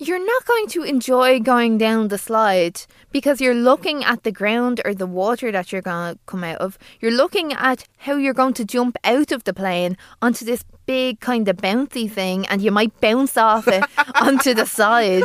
You're 0.00 0.24
not 0.24 0.46
going 0.46 0.68
to 0.68 0.84
enjoy 0.84 1.40
going 1.40 1.76
down 1.76 2.06
the 2.06 2.18
slide 2.18 2.82
because 3.10 3.40
you're 3.40 3.52
looking 3.52 4.04
at 4.04 4.22
the 4.22 4.30
ground 4.30 4.80
or 4.84 4.94
the 4.94 5.08
water 5.08 5.50
that 5.50 5.72
you're 5.72 5.82
going 5.82 6.14
to 6.14 6.20
come 6.24 6.44
out 6.44 6.58
of. 6.58 6.78
You're 7.00 7.10
looking 7.10 7.52
at 7.52 7.82
how 7.96 8.14
you're 8.14 8.32
going 8.32 8.54
to 8.54 8.64
jump 8.64 8.96
out 9.02 9.32
of 9.32 9.42
the 9.42 9.52
plane 9.52 9.96
onto 10.22 10.44
this 10.44 10.64
big 10.86 11.18
kind 11.18 11.48
of 11.48 11.56
bouncy 11.56 12.08
thing 12.08 12.46
and 12.46 12.62
you 12.62 12.70
might 12.70 13.00
bounce 13.00 13.36
off 13.36 13.66
it 13.66 13.82
onto 14.20 14.54
the 14.54 14.66
side. 14.66 15.24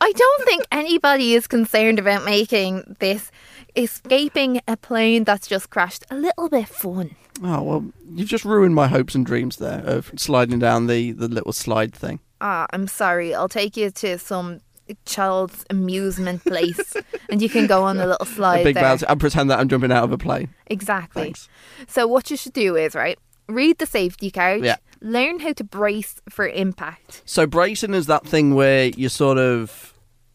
I 0.00 0.12
don't 0.12 0.44
think 0.44 0.64
anybody 0.70 1.34
is 1.34 1.48
concerned 1.48 1.98
about 1.98 2.24
making 2.24 2.94
this 3.00 3.32
escaping 3.74 4.60
a 4.68 4.76
plane 4.76 5.24
that's 5.24 5.48
just 5.48 5.70
crashed 5.70 6.04
a 6.08 6.14
little 6.14 6.48
bit 6.48 6.68
fun. 6.68 7.16
Oh 7.42 7.62
well, 7.62 7.84
you've 8.14 8.28
just 8.28 8.44
ruined 8.44 8.76
my 8.76 8.86
hopes 8.86 9.16
and 9.16 9.26
dreams 9.26 9.56
there 9.56 9.82
of 9.84 10.12
sliding 10.16 10.60
down 10.60 10.86
the, 10.86 11.10
the 11.10 11.26
little 11.26 11.52
slide 11.52 11.92
thing. 11.92 12.20
Ah, 12.40 12.66
I'm 12.70 12.86
sorry. 12.86 13.34
I'll 13.34 13.48
take 13.48 13.76
you 13.76 13.90
to 13.90 14.18
some 14.18 14.60
child's 15.04 15.64
amusement 15.68 16.42
place 16.44 16.96
and 17.28 17.42
you 17.42 17.48
can 17.48 17.66
go 17.66 17.84
on 17.84 17.98
a 18.00 18.06
little 18.06 18.24
slide 18.26 18.60
a 18.60 18.64
big 18.64 18.74
there. 18.76 18.96
and 19.06 19.20
pretend 19.20 19.50
that 19.50 19.58
I'm 19.58 19.68
jumping 19.68 19.92
out 19.92 20.04
of 20.04 20.12
a 20.12 20.18
plane. 20.18 20.48
Exactly. 20.66 21.24
Thanks. 21.24 21.48
So 21.86 22.06
what 22.06 22.30
you 22.30 22.36
should 22.36 22.54
do 22.54 22.74
is, 22.76 22.94
right, 22.94 23.18
read 23.48 23.78
the 23.78 23.86
safety 23.86 24.30
card, 24.30 24.64
Yeah. 24.64 24.76
learn 25.02 25.40
how 25.40 25.52
to 25.54 25.64
brace 25.64 26.20
for 26.30 26.48
impact. 26.48 27.22
So 27.26 27.46
bracing 27.46 27.92
is 27.92 28.06
that 28.06 28.26
thing 28.26 28.54
where 28.54 28.86
you 28.86 29.08
sort 29.10 29.36
of 29.38 29.92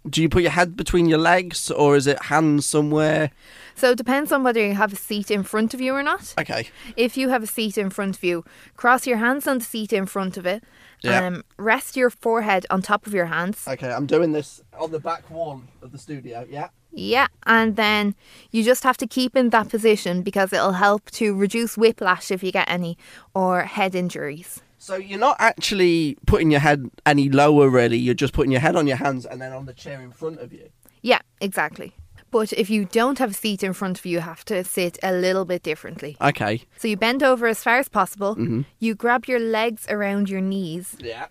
do 0.09 0.21
you 0.21 0.29
put 0.29 0.41
your 0.41 0.51
head 0.51 0.75
between 0.75 1.07
your 1.07 1.19
legs 1.19 1.71
or 1.71 1.95
is 1.95 2.07
it 2.07 2.23
hands 2.23 2.65
somewhere? 2.65 3.31
So 3.75 3.91
it 3.91 3.97
depends 3.97 4.31
on 4.31 4.43
whether 4.43 4.65
you 4.65 4.73
have 4.75 4.93
a 4.93 4.97
seat 4.97 5.31
in 5.31 5.43
front 5.43 5.73
of 5.73 5.81
you 5.81 5.93
or 5.93 6.03
not. 6.03 6.33
Okay. 6.39 6.69
If 6.95 7.17
you 7.17 7.29
have 7.29 7.43
a 7.43 7.47
seat 7.47 7.77
in 7.77 7.89
front 7.89 8.17
of 8.17 8.23
you, 8.23 8.43
cross 8.75 9.07
your 9.07 9.17
hands 9.17 9.47
on 9.47 9.59
the 9.59 9.65
seat 9.65 9.93
in 9.93 10.05
front 10.05 10.37
of 10.37 10.45
it. 10.45 10.63
Yeah. 11.01 11.25
Um, 11.25 11.43
rest 11.57 11.97
your 11.97 12.09
forehead 12.09 12.65
on 12.69 12.81
top 12.81 13.07
of 13.07 13.13
your 13.13 13.25
hands. 13.25 13.65
Okay, 13.67 13.91
I'm 13.91 14.05
doing 14.05 14.31
this 14.31 14.61
on 14.79 14.91
the 14.91 14.99
back 14.99 15.29
wall 15.29 15.61
of 15.81 15.91
the 15.91 15.97
studio. 15.97 16.45
Yeah. 16.49 16.69
Yeah, 16.95 17.27
and 17.45 17.75
then 17.75 18.13
you 18.51 18.63
just 18.63 18.83
have 18.83 18.97
to 18.97 19.07
keep 19.07 19.35
in 19.35 19.49
that 19.49 19.67
position 19.67 20.21
because 20.21 20.53
it'll 20.53 20.73
help 20.73 21.09
to 21.11 21.35
reduce 21.35 21.75
whiplash 21.75 22.29
if 22.29 22.43
you 22.43 22.51
get 22.51 22.69
any 22.69 22.97
or 23.33 23.63
head 23.63 23.95
injuries. 23.95 24.61
So 24.83 24.97
you're 24.97 25.17
not 25.17 25.37
actually 25.39 26.17
putting 26.25 26.51
your 26.51 26.59
head 26.59 26.89
any 27.05 27.29
lower 27.29 27.69
really, 27.69 27.97
you're 27.97 28.13
just 28.13 28.33
putting 28.33 28.51
your 28.51 28.59
head 28.59 28.75
on 28.75 28.85
your 28.85 28.97
hands 28.97 29.25
and 29.25 29.41
then 29.41 29.53
on 29.53 29.65
the 29.65 29.71
chair 29.71 30.01
in 30.01 30.11
front 30.11 30.41
of 30.41 30.51
you. 30.51 30.67
Yeah, 31.01 31.21
exactly. 31.39 31.93
But 32.31 32.51
if 32.51 32.69
you 32.69 32.83
don't 32.83 33.17
have 33.17 33.31
a 33.31 33.33
seat 33.33 33.63
in 33.63 33.71
front 33.71 33.97
of 33.97 34.05
you, 34.05 34.11
you 34.11 34.19
have 34.19 34.43
to 34.43 34.61
sit 34.65 34.99
a 35.01 35.13
little 35.13 35.45
bit 35.45 35.63
differently. 35.63 36.17
Okay. 36.19 36.63
So 36.77 36.89
you 36.89 36.97
bend 36.97 37.23
over 37.23 37.47
as 37.47 37.63
far 37.63 37.77
as 37.79 37.87
possible, 37.87 38.35
mm-hmm. 38.35 38.63
you 38.79 38.93
grab 38.93 39.25
your 39.25 39.39
legs 39.39 39.85
around 39.87 40.29
your 40.29 40.41
knees, 40.41 40.97
Yeah. 40.99 41.27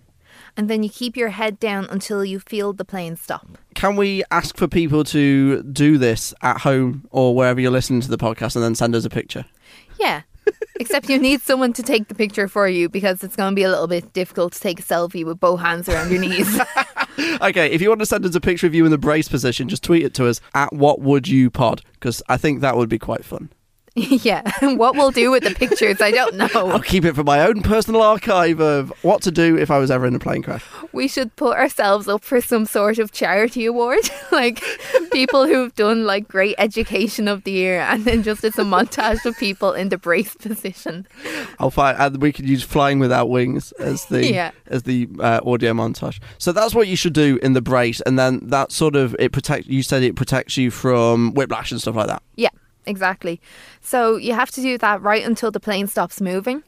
and 0.56 0.70
then 0.70 0.82
you 0.82 0.88
keep 0.88 1.14
your 1.14 1.28
head 1.28 1.60
down 1.60 1.88
until 1.90 2.24
you 2.24 2.40
feel 2.40 2.72
the 2.72 2.86
plane 2.86 3.16
stop. 3.16 3.58
Can 3.74 3.96
we 3.96 4.24
ask 4.30 4.56
for 4.56 4.66
people 4.66 5.04
to 5.04 5.62
do 5.64 5.98
this 5.98 6.32
at 6.40 6.62
home 6.62 7.06
or 7.10 7.34
wherever 7.36 7.60
you're 7.60 7.70
listening 7.70 8.00
to 8.00 8.08
the 8.08 8.16
podcast 8.16 8.56
and 8.56 8.64
then 8.64 8.74
send 8.74 8.94
us 8.94 9.04
a 9.04 9.10
picture? 9.10 9.44
Yeah. 10.00 10.22
Except 10.80 11.08
you 11.08 11.18
need 11.18 11.42
someone 11.42 11.72
to 11.74 11.82
take 11.82 12.08
the 12.08 12.14
picture 12.14 12.48
for 12.48 12.66
you 12.68 12.88
because 12.88 13.22
it's 13.22 13.36
going 13.36 13.52
to 13.52 13.54
be 13.54 13.62
a 13.62 13.70
little 13.70 13.86
bit 13.86 14.12
difficult 14.12 14.52
to 14.54 14.60
take 14.60 14.80
a 14.80 14.82
selfie 14.82 15.24
with 15.24 15.38
both 15.38 15.60
hands 15.60 15.88
around 15.88 16.10
your 16.10 16.20
knees. 16.20 16.60
Okay, 17.42 17.70
if 17.70 17.82
you 17.82 17.88
want 17.88 18.00
to 18.00 18.06
send 18.06 18.24
us 18.24 18.34
a 18.34 18.40
picture 18.40 18.66
of 18.66 18.74
you 18.74 18.84
in 18.84 18.90
the 18.90 18.98
brace 18.98 19.28
position, 19.28 19.68
just 19.68 19.82
tweet 19.82 20.02
it 20.02 20.14
to 20.14 20.26
us 20.26 20.40
at 20.54 20.72
what 20.72 21.00
would 21.00 21.28
you 21.28 21.50
pod 21.50 21.82
because 21.94 22.22
I 22.28 22.36
think 22.36 22.60
that 22.60 22.76
would 22.76 22.88
be 22.88 22.98
quite 22.98 23.24
fun. 23.24 23.50
yeah. 23.94 24.42
what 24.76 24.94
we'll 24.96 25.10
do 25.10 25.30
with 25.30 25.42
the 25.42 25.54
pictures, 25.54 26.00
I 26.00 26.10
don't 26.10 26.36
know. 26.36 26.48
I'll 26.54 26.80
keep 26.80 27.04
it 27.04 27.14
for 27.14 27.24
my 27.24 27.40
own 27.46 27.62
personal 27.62 28.00
archive 28.02 28.60
of 28.60 28.90
what 29.02 29.20
to 29.22 29.30
do 29.30 29.58
if 29.58 29.70
I 29.70 29.78
was 29.78 29.90
ever 29.90 30.06
in 30.06 30.14
a 30.14 30.18
plane 30.18 30.42
crash. 30.42 30.64
We 30.92 31.08
should 31.08 31.34
put 31.36 31.56
ourselves 31.58 32.08
up 32.08 32.24
for 32.24 32.40
some 32.40 32.64
sort 32.64 32.98
of 32.98 33.12
charity 33.12 33.66
award. 33.66 34.08
like 34.32 34.62
people 35.12 35.46
who've 35.46 35.74
done 35.74 36.06
like 36.06 36.26
great 36.26 36.54
education 36.58 37.28
of 37.28 37.44
the 37.44 37.52
year 37.52 37.80
and 37.80 38.04
then 38.04 38.22
just 38.22 38.44
it's 38.44 38.58
a 38.58 38.64
montage 38.64 39.24
of 39.26 39.36
people 39.36 39.72
in 39.72 39.90
the 39.90 39.98
brace 39.98 40.34
position. 40.36 41.06
I'll 41.58 41.70
find, 41.70 41.98
and 41.98 42.22
we 42.22 42.32
could 42.32 42.48
use 42.48 42.62
"Flying 42.62 42.98
Without 42.98 43.28
Wings" 43.28 43.72
as 43.72 44.06
the 44.06 44.26
Yeah. 44.26 44.52
as 44.68 44.84
the 44.84 45.08
uh, 45.20 45.40
audio 45.44 45.72
montage. 45.74 46.18
So 46.38 46.52
that's 46.52 46.74
what 46.74 46.88
you 46.88 46.96
should 46.96 47.12
do 47.12 47.38
in 47.42 47.52
the 47.52 47.60
brace, 47.62 48.00
and 48.02 48.18
then 48.18 48.40
that 48.48 48.72
sort 48.72 48.96
of 48.96 49.14
it 49.18 49.32
protects. 49.32 49.68
You 49.68 49.82
said 49.82 50.02
it 50.02 50.16
protects 50.16 50.56
you 50.56 50.70
from 50.70 51.34
whiplash 51.34 51.70
and 51.72 51.80
stuff 51.80 51.94
like 51.94 52.06
that. 52.06 52.22
Yeah, 52.36 52.48
exactly. 52.86 53.40
So 53.80 54.16
you 54.16 54.34
have 54.34 54.50
to 54.52 54.60
do 54.60 54.78
that 54.78 55.02
right 55.02 55.24
until 55.24 55.50
the 55.50 55.60
plane 55.60 55.86
stops 55.86 56.20
moving. 56.20 56.62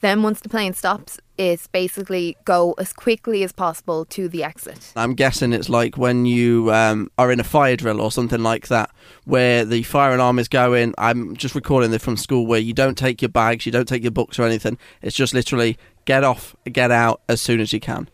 Then 0.00 0.22
once 0.22 0.40
the 0.40 0.48
plane 0.48 0.74
stops, 0.74 1.18
it's 1.38 1.66
basically 1.68 2.36
go 2.44 2.74
as 2.78 2.92
quickly 2.92 3.42
as 3.42 3.52
possible 3.52 4.04
to 4.06 4.28
the 4.28 4.44
exit. 4.44 4.92
I'm 4.94 5.14
guessing 5.14 5.52
it's 5.52 5.68
like 5.70 5.96
when 5.96 6.26
you 6.26 6.72
um, 6.72 7.10
are 7.16 7.32
in 7.32 7.40
a 7.40 7.44
fire 7.44 7.76
drill 7.76 8.00
or 8.00 8.12
something 8.12 8.42
like 8.42 8.68
that, 8.68 8.90
where 9.24 9.64
the 9.64 9.82
fire 9.84 10.14
alarm 10.14 10.38
is 10.38 10.48
going. 10.48 10.94
I'm 10.98 11.34
just 11.36 11.54
recording 11.54 11.92
this 11.92 12.04
from 12.04 12.16
school, 12.16 12.46
where 12.46 12.60
you 12.60 12.74
don't 12.74 12.98
take 12.98 13.22
your 13.22 13.30
bags, 13.30 13.64
you 13.64 13.72
don't 13.72 13.88
take 13.88 14.02
your 14.02 14.10
books 14.10 14.38
or 14.38 14.42
anything. 14.42 14.76
It's 15.00 15.16
just 15.16 15.32
literally 15.32 15.78
get 16.04 16.24
off, 16.24 16.54
get 16.70 16.90
out 16.90 17.22
as 17.28 17.40
soon 17.40 17.60
as 17.60 17.72
you 17.72 17.80
can. 17.80 18.08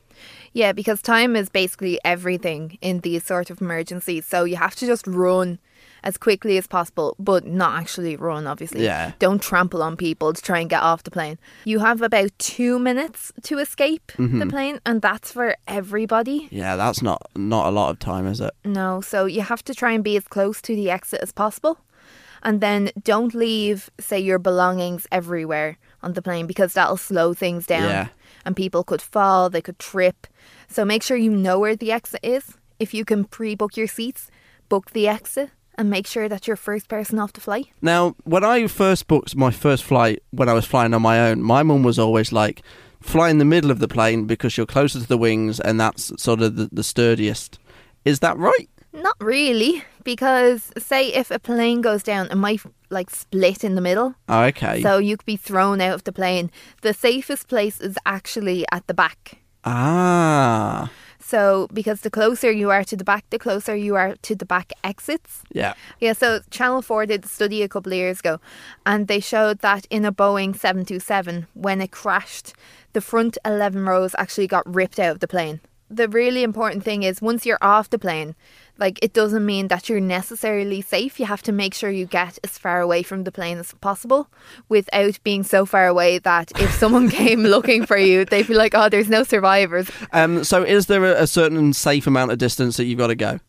Yeah, 0.52 0.72
because 0.72 1.02
time 1.02 1.36
is 1.36 1.48
basically 1.50 1.98
everything 2.04 2.78
in 2.80 3.00
these 3.00 3.24
sort 3.24 3.50
of 3.50 3.60
emergencies. 3.60 4.24
So 4.24 4.44
you 4.44 4.56
have 4.56 4.74
to 4.76 4.86
just 4.86 5.06
run 5.06 5.58
as 6.02 6.16
quickly 6.16 6.56
as 6.58 6.66
possible, 6.66 7.16
but 7.18 7.46
not 7.46 7.78
actually 7.78 8.16
run, 8.16 8.46
obviously. 8.46 8.84
Yeah. 8.84 9.12
Don't 9.18 9.42
trample 9.42 9.82
on 9.82 9.96
people 9.96 10.32
to 10.32 10.42
try 10.42 10.60
and 10.60 10.70
get 10.70 10.82
off 10.82 11.02
the 11.02 11.10
plane. 11.10 11.38
You 11.64 11.80
have 11.80 12.02
about 12.02 12.30
two 12.38 12.78
minutes 12.78 13.32
to 13.42 13.58
escape 13.58 14.12
the 14.16 14.22
mm-hmm. 14.22 14.48
plane, 14.48 14.80
and 14.86 15.02
that's 15.02 15.32
for 15.32 15.56
everybody. 15.66 16.48
Yeah, 16.50 16.76
that's 16.76 17.02
not 17.02 17.22
not 17.34 17.66
a 17.66 17.70
lot 17.70 17.90
of 17.90 17.98
time, 17.98 18.26
is 18.26 18.40
it? 18.40 18.52
No, 18.64 19.00
so 19.00 19.26
you 19.26 19.42
have 19.42 19.64
to 19.64 19.74
try 19.74 19.92
and 19.92 20.04
be 20.04 20.16
as 20.16 20.26
close 20.28 20.60
to 20.62 20.74
the 20.74 20.90
exit 20.90 21.20
as 21.22 21.32
possible. 21.32 21.78
And 22.42 22.60
then 22.60 22.90
don't 23.02 23.34
leave, 23.34 23.90
say, 23.98 24.20
your 24.20 24.38
belongings 24.38 25.06
everywhere 25.10 25.78
on 26.02 26.12
the 26.12 26.22
plane 26.22 26.46
because 26.46 26.74
that'll 26.74 26.96
slow 26.96 27.34
things 27.34 27.66
down. 27.66 27.88
Yeah. 27.88 28.08
And 28.44 28.54
people 28.54 28.84
could 28.84 29.02
fall, 29.02 29.50
they 29.50 29.62
could 29.62 29.80
trip. 29.80 30.28
So 30.68 30.84
make 30.84 31.02
sure 31.02 31.16
you 31.16 31.32
know 31.32 31.58
where 31.58 31.74
the 31.74 31.90
exit 31.90 32.20
is. 32.22 32.56
If 32.78 32.94
you 32.94 33.04
can 33.04 33.24
pre 33.24 33.56
book 33.56 33.76
your 33.76 33.88
seats, 33.88 34.30
book 34.68 34.92
the 34.92 35.08
exit 35.08 35.50
and 35.78 35.90
make 35.90 36.06
sure 36.06 36.28
that 36.28 36.46
you're 36.46 36.56
first 36.56 36.88
person 36.88 37.18
off 37.18 37.32
the 37.32 37.40
flight. 37.40 37.68
Now, 37.82 38.14
when 38.24 38.44
I 38.44 38.66
first 38.66 39.06
booked 39.06 39.36
my 39.36 39.50
first 39.50 39.84
flight 39.84 40.22
when 40.30 40.48
I 40.48 40.52
was 40.52 40.64
flying 40.64 40.94
on 40.94 41.02
my 41.02 41.28
own, 41.30 41.42
my 41.42 41.62
mum 41.62 41.82
was 41.82 41.98
always 41.98 42.32
like, 42.32 42.62
fly 43.00 43.30
in 43.30 43.38
the 43.38 43.44
middle 43.44 43.70
of 43.70 43.78
the 43.78 43.88
plane 43.88 44.26
because 44.26 44.56
you're 44.56 44.66
closer 44.66 45.00
to 45.00 45.06
the 45.06 45.18
wings 45.18 45.60
and 45.60 45.78
that's 45.80 46.12
sort 46.22 46.42
of 46.42 46.56
the, 46.56 46.68
the 46.72 46.82
sturdiest. 46.82 47.58
Is 48.04 48.20
that 48.20 48.36
right? 48.36 48.68
Not 48.92 49.16
really, 49.20 49.84
because 50.04 50.72
say 50.78 51.08
if 51.12 51.30
a 51.30 51.38
plane 51.38 51.82
goes 51.82 52.02
down, 52.02 52.28
it 52.30 52.36
might 52.36 52.62
like 52.88 53.10
split 53.10 53.62
in 53.62 53.74
the 53.74 53.80
middle. 53.82 54.14
Oh, 54.28 54.44
okay. 54.44 54.80
So 54.82 54.98
you 54.98 55.16
could 55.18 55.26
be 55.26 55.36
thrown 55.36 55.80
out 55.80 55.94
of 55.94 56.04
the 56.04 56.12
plane. 56.12 56.50
The 56.80 56.94
safest 56.94 57.48
place 57.48 57.80
is 57.80 57.98
actually 58.06 58.64
at 58.72 58.86
the 58.86 58.94
back. 58.94 59.38
ah, 59.64 60.90
So 61.18 61.68
because 61.72 62.00
the 62.00 62.10
closer 62.10 62.50
you 62.50 62.70
are 62.70 62.84
to 62.84 62.96
the 62.96 63.04
back, 63.04 63.24
the 63.30 63.38
closer 63.38 63.74
you 63.74 63.94
are 63.94 64.16
to 64.22 64.34
the 64.34 64.46
back 64.46 64.72
exits. 64.84 65.42
yeah. 65.52 65.74
Yeah, 66.00 66.12
so 66.12 66.40
Channel 66.50 66.82
4 66.82 67.06
did 67.06 67.24
a 67.24 67.28
study 67.28 67.62
a 67.62 67.68
couple 67.68 67.92
of 67.92 67.98
years 67.98 68.20
ago 68.20 68.40
and 68.84 69.08
they 69.08 69.20
showed 69.20 69.60
that 69.60 69.86
in 69.90 70.04
a 70.04 70.12
Boeing 70.12 70.54
727, 70.54 71.46
when 71.54 71.80
it 71.80 71.90
crashed, 71.90 72.54
the 72.92 73.00
front 73.00 73.38
11 73.44 73.84
rows 73.84 74.14
actually 74.18 74.46
got 74.46 74.72
ripped 74.72 74.98
out 74.98 75.12
of 75.12 75.20
the 75.20 75.28
plane. 75.28 75.60
The 75.88 76.08
really 76.08 76.42
important 76.42 76.82
thing 76.82 77.04
is 77.04 77.22
once 77.22 77.46
you're 77.46 77.58
off 77.62 77.90
the 77.90 77.98
plane, 77.98 78.34
like 78.78 78.98
it 79.02 79.12
doesn't 79.12 79.46
mean 79.46 79.68
that 79.68 79.88
you're 79.88 80.00
necessarily 80.00 80.82
safe. 80.82 81.18
You 81.20 81.26
have 81.26 81.42
to 81.42 81.52
make 81.52 81.74
sure 81.74 81.90
you 81.90 82.06
get 82.06 82.38
as 82.44 82.58
far 82.58 82.80
away 82.80 83.02
from 83.02 83.24
the 83.24 83.32
plane 83.32 83.58
as 83.58 83.72
possible 83.74 84.28
without 84.68 85.22
being 85.22 85.42
so 85.42 85.64
far 85.64 85.86
away 85.86 86.18
that 86.18 86.52
if 86.60 86.72
someone 86.78 87.08
came 87.08 87.42
looking 87.42 87.86
for 87.86 87.96
you, 87.96 88.24
they'd 88.24 88.48
be 88.48 88.54
like, 88.54 88.74
oh, 88.74 88.88
there's 88.88 89.08
no 89.08 89.22
survivors. 89.22 89.90
Um, 90.12 90.44
so 90.44 90.62
is 90.62 90.86
there 90.86 91.04
a, 91.04 91.22
a 91.22 91.26
certain 91.26 91.72
safe 91.72 92.06
amount 92.06 92.32
of 92.32 92.38
distance 92.38 92.76
that 92.76 92.84
you've 92.84 92.98
got 92.98 93.08
to 93.08 93.14
go? 93.14 93.40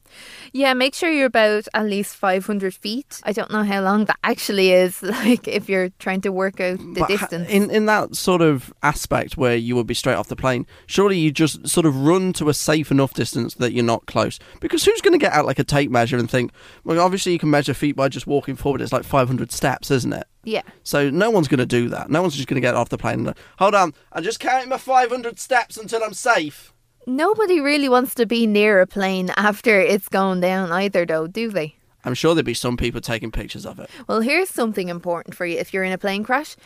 Yeah, 0.54 0.74
make 0.74 0.96
sure 0.96 1.10
you're 1.12 1.26
about 1.28 1.68
at 1.74 1.86
least 1.86 2.16
500 2.16 2.74
feet. 2.74 3.20
I 3.24 3.32
don't 3.34 3.52
know 3.52 3.64
how 3.64 3.82
long 3.82 4.06
that 4.06 4.18
actually 4.24 4.72
is, 4.72 5.02
like 5.04 5.48
if 5.48 5.68
you're 5.70 5.90
trying 6.00 6.22
to 6.22 6.32
work 6.32 6.60
out 6.62 6.80
the 6.80 6.94
But 7.02 7.12
ha- 7.12 7.18
distance. 7.18 7.50
in 7.50 7.70
in 7.70 7.86
that 7.88 8.16
sort 8.16 8.42
of 8.42 8.74
aspect 8.84 9.38
where 9.38 9.56
you 9.56 9.76
would 9.76 9.88
be 9.88 9.94
straight 9.94 10.16
off 10.16 10.28
the 10.28 10.36
plane, 10.36 10.66
surely 10.86 11.18
you 11.20 11.32
just 11.32 11.68
sort 11.68 11.86
of 11.86 11.96
run 12.06 12.34
to 12.34 12.50
a 12.50 12.54
safe 12.54 12.92
enough 12.92 13.14
distance 13.14 13.56
that 13.56 13.74
you're 13.74 13.84
not 13.84 14.06
close. 14.06 14.40
Because 14.62 14.84
who's 14.86 15.02
going 15.02 15.14
to 15.20 15.24
get 15.24 15.34
out 15.34 15.46
like 15.46 15.60
a 15.60 15.64
tape 15.64 15.92
measure 15.92 16.18
and 16.18 16.30
think, 16.30 16.52
well, 16.84 17.00
obviously 17.00 17.34
you 17.34 17.40
can 17.40 17.50
measure 17.50 17.74
feet 17.74 17.96
by 17.96 18.10
just 18.10 18.26
walking 18.28 18.56
forward. 18.56 18.82
It's 18.82 18.94
like 18.94 19.04
500 19.04 19.52
steps, 19.52 19.92
isn't 19.92 20.14
it? 20.14 20.28
yeah. 20.44 20.62
So 20.84 21.10
no 21.10 21.30
one's 21.30 21.50
going 21.50 21.58
to 21.60 21.66
do 21.66 21.90
that. 21.90 22.10
No 22.10 22.22
one's 22.22 22.36
just 22.36 22.48
going 22.48 22.56
to 22.56 22.66
get 22.66 22.74
off 22.74 22.88
the 22.88 22.98
plane 22.98 23.28
and 23.28 23.36
hold 23.60 23.76
on, 23.76 23.94
I'm 24.14 24.24
just 24.24 24.40
counting 24.40 24.70
my 24.70 24.78
500 24.78 25.38
steps 25.40 25.76
until 25.78 26.02
I'm 26.04 26.14
safe. 26.14 26.74
Nobody 27.10 27.62
really 27.62 27.88
wants 27.88 28.14
to 28.16 28.26
be 28.26 28.46
near 28.46 28.82
a 28.82 28.86
plane 28.86 29.32
after 29.38 29.80
it's 29.80 30.10
gone 30.10 30.42
down 30.42 30.74
either, 30.74 31.06
though, 31.06 31.26
do 31.26 31.50
they? 31.50 31.74
I'm 32.04 32.14
sure 32.14 32.36
there'd 32.36 32.46
be 32.46 32.54
some 32.54 32.76
people 32.76 33.00
taking 33.00 33.32
pictures 33.32 33.66
of 33.66 33.80
it. 33.80 33.90
Well, 34.10 34.20
here's 34.20 34.50
something 34.50 34.90
important 34.90 35.34
for 35.34 35.46
you 35.46 35.58
if 35.58 35.74
you're 35.74 35.86
in 35.86 35.94
a 35.94 35.98
plane 35.98 36.26
crash. 36.26 36.58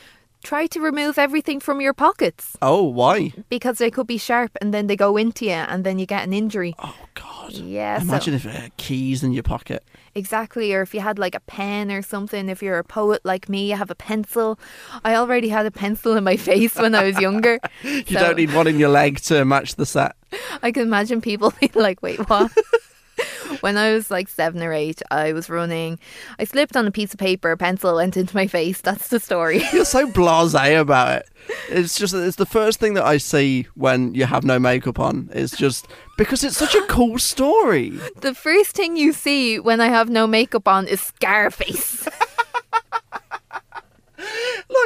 Try 0.44 0.66
to 0.66 0.80
remove 0.82 1.20
everything 1.20 1.60
from 1.60 1.80
your 1.80 1.94
pockets 1.94 2.58
Oh, 2.64 2.82
why? 2.82 3.32
because 3.50 3.78
they 3.78 3.92
could 3.92 4.08
be 4.08 4.18
sharp 4.18 4.50
and 4.60 4.74
then 4.74 4.88
they 4.88 4.96
go 4.96 5.16
into 5.16 5.46
you 5.46 5.52
and 5.52 5.84
then 5.84 6.00
you 6.00 6.08
get 6.08 6.24
an 6.24 6.34
injury. 6.34 6.74
Oh, 6.80 6.96
God. 7.14 7.52
Yeah, 7.54 8.00
so- 8.00 8.06
Imagine 8.06 8.34
if 8.34 8.46
it 8.48 8.56
had 8.56 8.76
keys 8.78 9.22
in 9.24 9.34
your 9.34 9.44
pocket. 9.44 9.84
Exactly, 10.16 10.74
or 10.74 10.82
if 10.82 10.96
you 10.96 11.02
had 11.02 11.20
like 11.20 11.36
a 11.36 11.40
pen 11.42 11.92
or 11.92 12.02
something, 12.02 12.50
if 12.50 12.64
you're 12.64 12.80
a 12.80 12.84
poet 12.84 13.22
like 13.24 13.48
me, 13.48 13.70
you 13.70 13.76
have 13.76 13.92
a 13.92 13.96
pencil. 13.96 14.58
I 15.06 15.14
already 15.16 15.50
had 15.50 15.68
a 15.68 15.72
pencil 15.72 16.18
in 16.18 16.24
my 16.24 16.36
face 16.50 16.74
when 16.76 16.96
I 16.96 17.04
was 17.04 17.20
younger. 17.20 17.60
You 17.84 18.02
so 18.06 18.16
don't 18.20 18.38
need 18.38 18.52
one 18.56 18.66
in 18.66 18.80
your 18.80 18.90
leg 18.90 19.20
to 19.26 19.46
match 19.46 19.76
the 19.76 19.86
set. 19.86 20.16
I 20.64 20.72
can 20.72 20.84
imagine 20.84 21.22
people 21.22 21.54
being 21.60 21.72
like, 21.76 22.02
wait, 22.02 22.20
what? 22.30 22.52
when 23.62 23.78
I 23.78 23.94
was 23.94 24.10
like 24.10 24.28
seven 24.28 24.64
or 24.64 24.74
eight, 24.74 25.02
I 25.12 25.34
was 25.34 25.50
running. 25.50 26.00
I 26.40 26.46
slipped 26.46 26.76
on 26.76 26.88
a 26.88 26.92
piece 26.92 27.14
of 27.14 27.20
paper, 27.20 27.52
a 27.52 27.58
pencil 27.58 27.96
went 27.96 28.18
into 28.18 28.36
my 28.36 28.48
face. 28.48 28.82
That's 28.82 29.10
the 29.10 29.20
story. 29.20 29.64
You're 29.74 29.86
so 29.86 30.08
blasé 30.08 30.80
about 30.80 31.20
it. 31.20 31.30
It's 31.70 31.98
just 31.98 32.14
it's 32.14 32.38
the 32.38 32.46
first 32.46 32.80
thing 32.80 32.94
that 32.96 33.04
I 33.06 33.18
see 33.18 33.68
when 33.76 34.14
you 34.14 34.26
have 34.26 34.44
no 34.44 34.60
makeup 34.60 35.00
on. 35.00 35.30
It's 35.34 35.56
just 35.56 35.88
because 36.18 36.44
it's 36.44 36.58
such 36.58 36.76
a 36.76 36.86
cool 36.88 37.20
story. 37.20 38.00
the 38.22 38.36
first 38.36 38.76
thing 38.76 38.96
you 38.96 39.12
see 39.14 39.60
when 39.60 39.82
I 39.82 39.88
have 39.88 40.10
no 40.10 40.28
makeup 40.28 40.68
on 40.68 40.88
is 40.88 41.02
Scarface. 41.02 42.08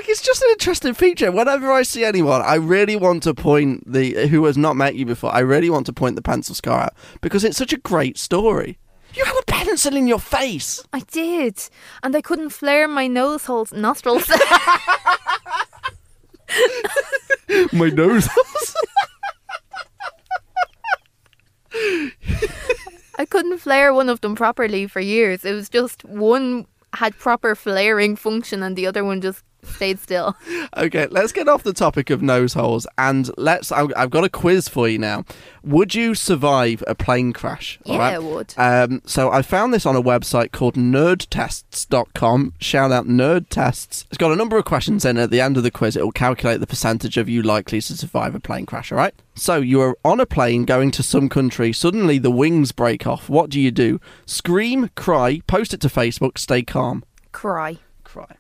Look, 0.06 0.12
it's 0.12 0.22
just 0.22 0.44
an 0.44 0.50
interesting 0.52 0.94
feature. 0.94 1.32
Whenever 1.32 1.72
I 1.72 1.82
see 1.82 2.06
anyone, 2.06 2.44
I 2.44 2.56
really 2.56 2.96
want 2.96 3.24
to 3.24 3.34
point 3.34 3.92
the 3.92 4.28
who 4.28 4.46
has 4.46 4.56
not 4.56 4.76
met 4.76 4.94
you 4.94 5.04
before. 5.04 5.34
I 5.34 5.40
really 5.40 5.72
want 5.72 5.88
to 5.88 5.94
point 5.94 6.16
the 6.16 6.22
pencil 6.22 6.54
scar 6.54 6.82
out 6.82 6.94
because 7.22 7.44
it's 7.44 7.58
such 7.58 7.74
a 7.74 7.78
great 7.78 8.20
story. 8.20 8.78
You 9.16 9.26
had 9.26 9.36
a 9.36 9.46
pencil 9.46 9.96
in 9.96 10.06
your 10.06 10.20
face. 10.20 10.84
I 10.94 11.00
did, 11.12 11.58
and 12.04 12.16
I 12.16 12.22
couldn't 12.22 12.52
flare 12.52 12.88
my 12.88 13.08
nose 13.08 13.46
holes, 13.46 13.74
nostrils. 13.74 14.30
My 17.74 17.90
nose. 17.90 18.28
Holes. 18.30 18.76
I 23.18 23.26
couldn't 23.26 23.58
flare 23.58 23.92
one 23.92 24.10
of 24.10 24.22
them 24.22 24.36
properly 24.36 24.86
for 24.86 25.00
years. 25.00 25.44
It 25.44 25.54
was 25.54 25.68
just 25.68 26.06
one 26.06 26.68
had 26.94 27.18
proper 27.18 27.56
flaring 27.56 28.16
function 28.16 28.64
and 28.64 28.76
the 28.76 28.88
other 28.88 29.04
one 29.04 29.22
just 29.22 29.44
stayed 29.68 30.00
still. 30.00 30.36
Okay, 30.78 31.08
let's 31.10 31.32
get 31.32 31.48
off 31.48 31.64
the 31.64 31.74
topic 31.74 32.10
of 32.10 32.22
nose 32.22 32.54
holes 32.54 32.88
and 32.98 33.30
let's. 33.38 33.72
I've, 33.72 33.92
I've 33.96 34.10
got 34.10 34.24
a 34.24 34.30
quiz 34.30 34.68
for 34.68 34.88
you 34.88 35.00
now. 35.00 35.26
Would 35.64 35.96
you 35.96 36.14
survive 36.14 36.84
a 36.86 36.94
plane 36.94 37.34
crash? 37.34 37.80
Yeah, 37.86 37.98
right? 37.98 38.14
I 38.16 38.20
would. 38.20 38.54
Um, 38.58 39.02
so 39.06 39.32
I 39.32 39.42
found 39.42 39.74
this 39.74 39.86
on 39.86 39.96
a 39.96 40.02
website 40.02 40.52
called 40.52 40.76
nerdtests.com. 40.76 42.54
Shout 42.60 42.92
out 42.92 43.08
Nerd 43.08 43.48
Tests. 43.50 44.06
It's 44.10 44.18
got 44.18 44.32
a 44.32 44.36
number 44.36 44.58
of 44.58 44.66
questions 44.66 45.06
in. 45.06 45.18
At 45.18 45.32
the 45.32 45.42
end 45.42 45.58
of 45.58 45.64
the 45.64 45.72
quiz, 45.72 45.96
it 45.96 46.04
will 46.04 46.12
calculate 46.12 46.60
the 46.60 46.68
percentage 46.68 47.18
of 47.18 47.28
you 47.28 47.42
likely 47.42 47.82
to 47.82 47.98
survive 47.98 48.36
a 48.36 48.40
plane 48.40 48.66
crash. 48.66 48.92
All 48.92 48.98
right. 48.98 49.16
So 49.34 49.58
you 49.58 49.82
are 49.82 49.98
on 50.06 50.20
a 50.20 50.26
plane 50.26 50.66
going 50.66 50.92
to 50.92 51.04
some 51.04 51.30
country. 51.30 51.74
Suddenly 51.74 52.20
the 52.20 52.32
wings 52.32 52.72
break 52.72 53.08
off. 53.08 53.28
What 53.28 53.50
do 53.50 53.60
you 53.60 53.72
do? 53.72 54.00
Scream, 54.26 54.90
cry, 54.96 55.42
post 55.48 55.74
it 55.74 55.82
to 55.82 55.88
Facebook, 55.88 56.38
stay 56.38 56.64
calm. 56.64 57.04
Cry. 57.32 57.80
Cry. 58.04 58.36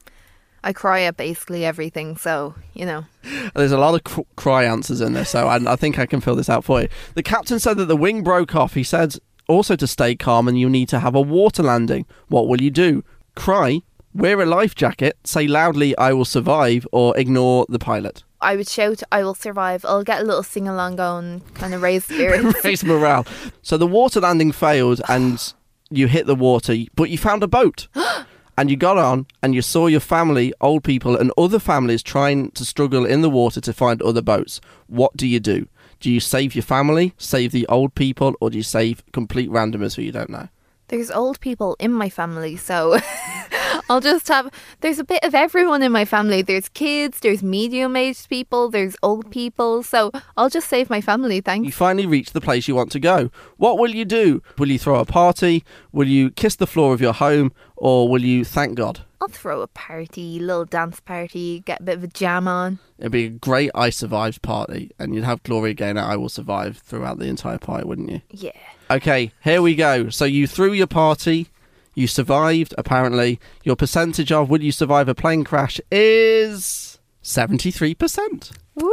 I 0.65 0.73
cry 0.73 1.01
at 1.01 1.15
basically 1.15 1.63
everything, 1.63 2.17
so, 2.17 2.55
you 2.73 2.87
know. 2.87 3.05
There's 3.53 3.71
a 3.71 3.77
lot 3.77 3.93
of 3.93 4.03
cr- 4.03 4.21
cry 4.35 4.63
answers 4.63 4.99
in 4.99 5.13
this, 5.13 5.29
so 5.29 5.47
I, 5.47 5.73
I 5.73 5.75
think 5.75 5.99
I 5.99 6.07
can 6.07 6.21
fill 6.21 6.35
this 6.35 6.49
out 6.49 6.65
for 6.65 6.81
you. 6.81 6.89
The 7.13 7.21
captain 7.21 7.59
said 7.59 7.77
that 7.77 7.85
the 7.85 7.95
wing 7.95 8.23
broke 8.23 8.55
off. 8.55 8.73
He 8.73 8.83
said 8.83 9.15
also 9.47 9.75
to 9.75 9.85
stay 9.85 10.15
calm 10.15 10.47
and 10.47 10.59
you 10.59 10.67
need 10.67 10.89
to 10.89 10.99
have 10.99 11.13
a 11.13 11.21
water 11.21 11.61
landing. 11.61 12.07
What 12.29 12.47
will 12.47 12.63
you 12.63 12.71
do? 12.71 13.03
Cry, 13.35 13.81
wear 14.11 14.41
a 14.41 14.45
life 14.47 14.73
jacket, 14.73 15.17
say 15.23 15.45
loudly, 15.45 15.95
I 15.99 16.13
will 16.13 16.25
survive, 16.25 16.87
or 16.91 17.15
ignore 17.15 17.67
the 17.69 17.77
pilot. 17.77 18.23
I 18.41 18.55
would 18.55 18.67
shout, 18.67 19.03
I 19.11 19.23
will 19.23 19.35
survive. 19.35 19.85
I'll 19.85 20.03
get 20.03 20.21
a 20.21 20.25
little 20.25 20.41
sing 20.41 20.67
along 20.67 20.95
going, 20.95 21.41
kind 21.53 21.75
of 21.75 21.83
raise 21.83 22.05
spirits. 22.05 22.65
Raise 22.65 22.83
morale. 22.83 23.27
So 23.61 23.77
the 23.77 23.85
water 23.85 24.19
landing 24.19 24.51
failed 24.51 24.99
and 25.07 25.53
you 25.91 26.07
hit 26.07 26.25
the 26.25 26.33
water, 26.33 26.75
but 26.95 27.11
you 27.11 27.19
found 27.19 27.43
a 27.43 27.47
boat. 27.47 27.87
And 28.57 28.69
you 28.69 28.77
got 28.77 28.97
on 28.97 29.27
and 29.43 29.53
you 29.53 29.61
saw 29.61 29.87
your 29.87 29.99
family, 29.99 30.53
old 30.61 30.83
people, 30.83 31.17
and 31.17 31.31
other 31.37 31.59
families 31.59 32.01
trying 32.01 32.51
to 32.51 32.63
struggle 32.63 33.05
in 33.05 33.21
the 33.21 33.29
water 33.29 33.59
to 33.61 33.73
find 33.73 34.01
other 34.01 34.21
boats. 34.21 34.61
What 34.87 35.15
do 35.17 35.27
you 35.27 35.39
do? 35.39 35.67
Do 35.99 36.09
you 36.09 36.19
save 36.19 36.55
your 36.55 36.63
family, 36.63 37.13
save 37.17 37.51
the 37.51 37.67
old 37.67 37.95
people, 37.95 38.35
or 38.39 38.49
do 38.49 38.57
you 38.57 38.63
save 38.63 39.03
complete 39.11 39.49
randomers 39.49 39.95
who 39.95 40.03
you 40.03 40.11
don't 40.11 40.29
know? 40.29 40.47
There's 40.87 41.09
old 41.09 41.39
people 41.39 41.75
in 41.79 41.91
my 41.91 42.09
family, 42.09 42.55
so 42.57 42.99
I'll 43.89 44.01
just 44.01 44.27
have. 44.27 44.51
There's 44.81 44.99
a 44.99 45.03
bit 45.03 45.23
of 45.23 45.35
everyone 45.35 45.83
in 45.83 45.91
my 45.91 46.05
family. 46.05 46.41
There's 46.41 46.69
kids, 46.69 47.19
there's 47.19 47.43
medium 47.43 47.95
aged 47.95 48.29
people, 48.29 48.69
there's 48.69 48.95
old 49.03 49.31
people, 49.31 49.83
so 49.83 50.11
I'll 50.37 50.49
just 50.49 50.67
save 50.67 50.89
my 50.89 51.01
family, 51.01 51.41
thank 51.41 51.65
You 51.65 51.71
finally 51.71 52.05
reach 52.05 52.31
the 52.31 52.41
place 52.41 52.67
you 52.67 52.75
want 52.75 52.91
to 52.93 52.99
go. 52.99 53.29
What 53.57 53.77
will 53.77 53.91
you 53.91 54.05
do? 54.05 54.41
Will 54.57 54.69
you 54.69 54.79
throw 54.79 54.99
a 54.99 55.05
party? 55.05 55.63
Will 55.91 56.07
you 56.07 56.31
kiss 56.31 56.55
the 56.55 56.67
floor 56.67 56.93
of 56.93 57.01
your 57.01 57.13
home? 57.13 57.51
Or 57.77 58.07
will 58.07 58.21
you 58.21 58.45
thank 58.45 58.75
God? 58.75 59.01
I'll 59.21 59.27
throw 59.27 59.61
a 59.61 59.67
party, 59.67 60.39
little 60.39 60.65
dance 60.65 60.99
party, 60.99 61.61
get 61.61 61.79
a 61.79 61.83
bit 61.83 61.97
of 61.97 62.03
a 62.03 62.07
jam 62.07 62.47
on. 62.47 62.79
It'd 62.99 63.11
be 63.11 63.25
a 63.25 63.29
great 63.29 63.71
I 63.73 63.89
Survived 63.89 64.41
party, 64.41 64.91
and 64.99 65.15
you'd 65.15 65.23
have 65.23 65.43
Gloria 65.43 65.73
Gaynor 65.73 66.01
I 66.01 66.15
Will 66.15 66.29
Survive 66.29 66.77
throughout 66.77 67.19
the 67.19 67.25
entire 67.25 67.57
party, 67.57 67.85
wouldn't 67.85 68.09
you? 68.09 68.21
Yeah. 68.29 68.51
Okay, 68.89 69.31
here 69.43 69.61
we 69.61 69.75
go. 69.75 70.09
So 70.09 70.25
you 70.25 70.47
threw 70.47 70.73
your 70.73 70.87
party, 70.87 71.47
you 71.95 72.07
survived, 72.07 72.75
apparently. 72.77 73.39
Your 73.63 73.75
percentage 73.75 74.31
of 74.31 74.49
will 74.49 74.61
you 74.61 74.71
survive 74.71 75.07
a 75.07 75.15
plane 75.15 75.43
crash 75.43 75.79
is 75.91 76.99
73%. 77.23 78.51
Woo! 78.75 78.91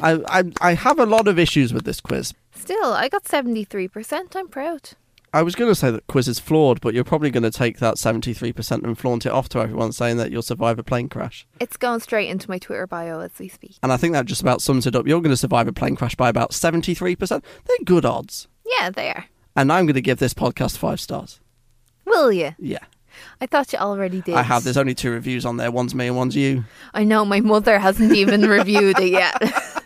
I, 0.00 0.20
I, 0.28 0.44
I 0.60 0.74
have 0.74 0.98
a 0.98 1.06
lot 1.06 1.28
of 1.28 1.38
issues 1.38 1.74
with 1.74 1.84
this 1.84 2.00
quiz. 2.00 2.32
Still, 2.54 2.92
I 2.92 3.08
got 3.08 3.24
73%. 3.24 4.36
I'm 4.36 4.48
proud. 4.48 4.90
I 5.32 5.42
was 5.42 5.54
going 5.54 5.70
to 5.70 5.74
say 5.74 5.90
that 5.90 6.06
quiz 6.06 6.26
is 6.26 6.38
flawed, 6.38 6.80
but 6.80 6.94
you're 6.94 7.04
probably 7.04 7.30
going 7.30 7.42
to 7.42 7.50
take 7.50 7.78
that 7.80 7.96
73% 7.96 8.82
and 8.82 8.96
flaunt 8.96 9.26
it 9.26 9.32
off 9.32 9.48
to 9.50 9.58
everyone 9.58 9.92
saying 9.92 10.16
that 10.16 10.30
you'll 10.30 10.40
survive 10.40 10.78
a 10.78 10.82
plane 10.82 11.08
crash. 11.10 11.46
It's 11.60 11.76
going 11.76 12.00
straight 12.00 12.30
into 12.30 12.48
my 12.48 12.58
Twitter 12.58 12.86
bio 12.86 13.20
as 13.20 13.32
we 13.38 13.48
speak. 13.48 13.76
And 13.82 13.92
I 13.92 13.98
think 13.98 14.14
that 14.14 14.24
just 14.24 14.40
about 14.40 14.62
sums 14.62 14.86
it 14.86 14.96
up. 14.96 15.06
You're 15.06 15.20
going 15.20 15.30
to 15.32 15.36
survive 15.36 15.68
a 15.68 15.72
plane 15.72 15.96
crash 15.96 16.14
by 16.14 16.30
about 16.30 16.52
73%. 16.52 17.42
They're 17.66 17.76
good 17.84 18.06
odds. 18.06 18.48
Yeah, 18.78 18.88
they 18.88 19.10
are. 19.10 19.26
And 19.54 19.70
I'm 19.70 19.84
going 19.84 19.94
to 19.94 20.00
give 20.00 20.18
this 20.18 20.34
podcast 20.34 20.78
five 20.78 21.00
stars. 21.00 21.40
We'll 22.08 22.32
you? 22.32 22.54
Yeah, 22.58 22.78
I 23.40 23.46
thought 23.46 23.72
you 23.72 23.78
already 23.78 24.20
did. 24.20 24.34
I 24.34 24.42
have. 24.42 24.64
There's 24.64 24.76
only 24.76 24.94
two 24.94 25.10
reviews 25.10 25.44
on 25.44 25.56
there. 25.56 25.70
One's 25.70 25.94
me 25.94 26.06
and 26.08 26.16
one's 26.16 26.36
you. 26.36 26.64
I 26.94 27.04
know 27.04 27.24
my 27.24 27.40
mother 27.40 27.78
hasn't 27.78 28.12
even 28.12 28.42
reviewed 28.48 28.98
it 28.98 29.10
yet. 29.10 29.74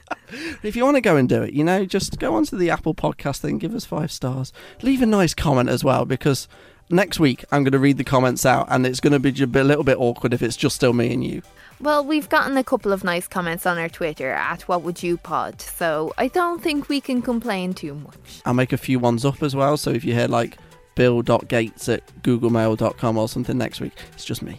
If 0.63 0.77
you 0.77 0.85
want 0.85 0.97
to 0.97 1.01
go 1.03 1.17
and 1.17 1.29
do 1.29 1.43
it, 1.43 1.53
you 1.53 1.63
know, 1.63 1.85
just 1.85 2.19
go 2.19 2.35
onto 2.37 2.57
the 2.57 2.71
Apple 2.71 2.95
podcast 2.95 3.41
thing, 3.41 3.59
give 3.59 3.75
us 3.75 3.85
five 3.85 4.11
stars, 4.11 4.53
leave 4.81 5.03
a 5.03 5.07
nice 5.07 5.35
comment 5.35 5.69
as 5.69 5.85
well, 5.85 6.05
because 6.07 6.49
next 6.89 7.21
week 7.21 7.45
I'm 7.53 7.65
going 7.65 7.73
to 7.73 7.79
read 7.79 7.99
the 7.99 8.05
comments 8.05 8.47
out, 8.47 8.67
and 8.71 8.87
it's 8.87 9.01
going 9.01 9.13
to 9.13 9.19
be 9.19 9.31
a 9.43 9.45
a 9.45 9.65
little 9.65 9.85
bit 9.85 9.99
awkward 9.99 10.33
if 10.33 10.41
it's 10.41 10.57
just 10.57 10.77
still 10.77 10.93
me 10.95 11.13
and 11.13 11.23
you. 11.25 11.43
well, 11.81 12.03
we've 12.05 12.29
gotten 12.29 12.57
a 12.57 12.65
couple 12.65 12.93
of 12.93 13.05
nice 13.05 13.29
comments 13.29 13.67
on 13.67 13.77
our 13.77 13.89
Twitter 13.91 14.31
at 14.31 14.63
What 14.63 14.83
Would 14.83 15.03
You 15.03 15.17
Pod, 15.19 15.61
so 15.61 16.15
I 16.17 16.29
don't 16.29 16.63
think 16.63 16.89
we 16.89 17.01
can 17.01 17.21
complain 17.21 17.75
too 17.75 17.95
much. 17.95 18.41
I'll 18.47 18.55
make 18.55 18.73
a 18.73 18.79
few 18.79 18.99
ones 18.99 19.25
up 19.27 19.43
as 19.43 19.55
well. 19.55 19.77
So 19.77 19.91
if 19.91 20.03
you 20.05 20.15
hear 20.15 20.29
like 20.29 20.57
bill.gates 20.95 21.89
at 21.89 22.03
googlemail.com 22.23 23.19
or 23.19 23.29
something 23.29 23.59
next 23.59 23.81
week, 23.81 23.93
it's 24.13 24.25
just 24.25 24.43
me. 24.43 24.59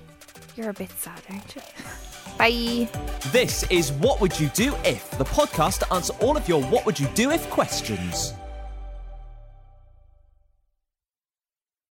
You're 0.56 0.70
a 0.70 0.74
bit 0.74 0.92
sad, 0.92 1.22
aren't 1.30 1.56
you? 1.56 1.62
Bye. 2.38 2.90
This 3.32 3.64
is 3.70 3.92
What 3.94 4.20
Would 4.22 4.40
You 4.40 4.50
Do 4.54 4.76
If, 4.84 5.10
the 5.18 5.26
podcast 5.26 5.80
to 5.80 5.94
answer 5.94 6.14
all 6.20 6.36
of 6.36 6.48
your 6.48 6.62
What 6.64 6.86
Would 6.86 7.00
You 7.00 7.08
Do 7.14 7.32
If 7.32 7.50
questions. 7.50 8.34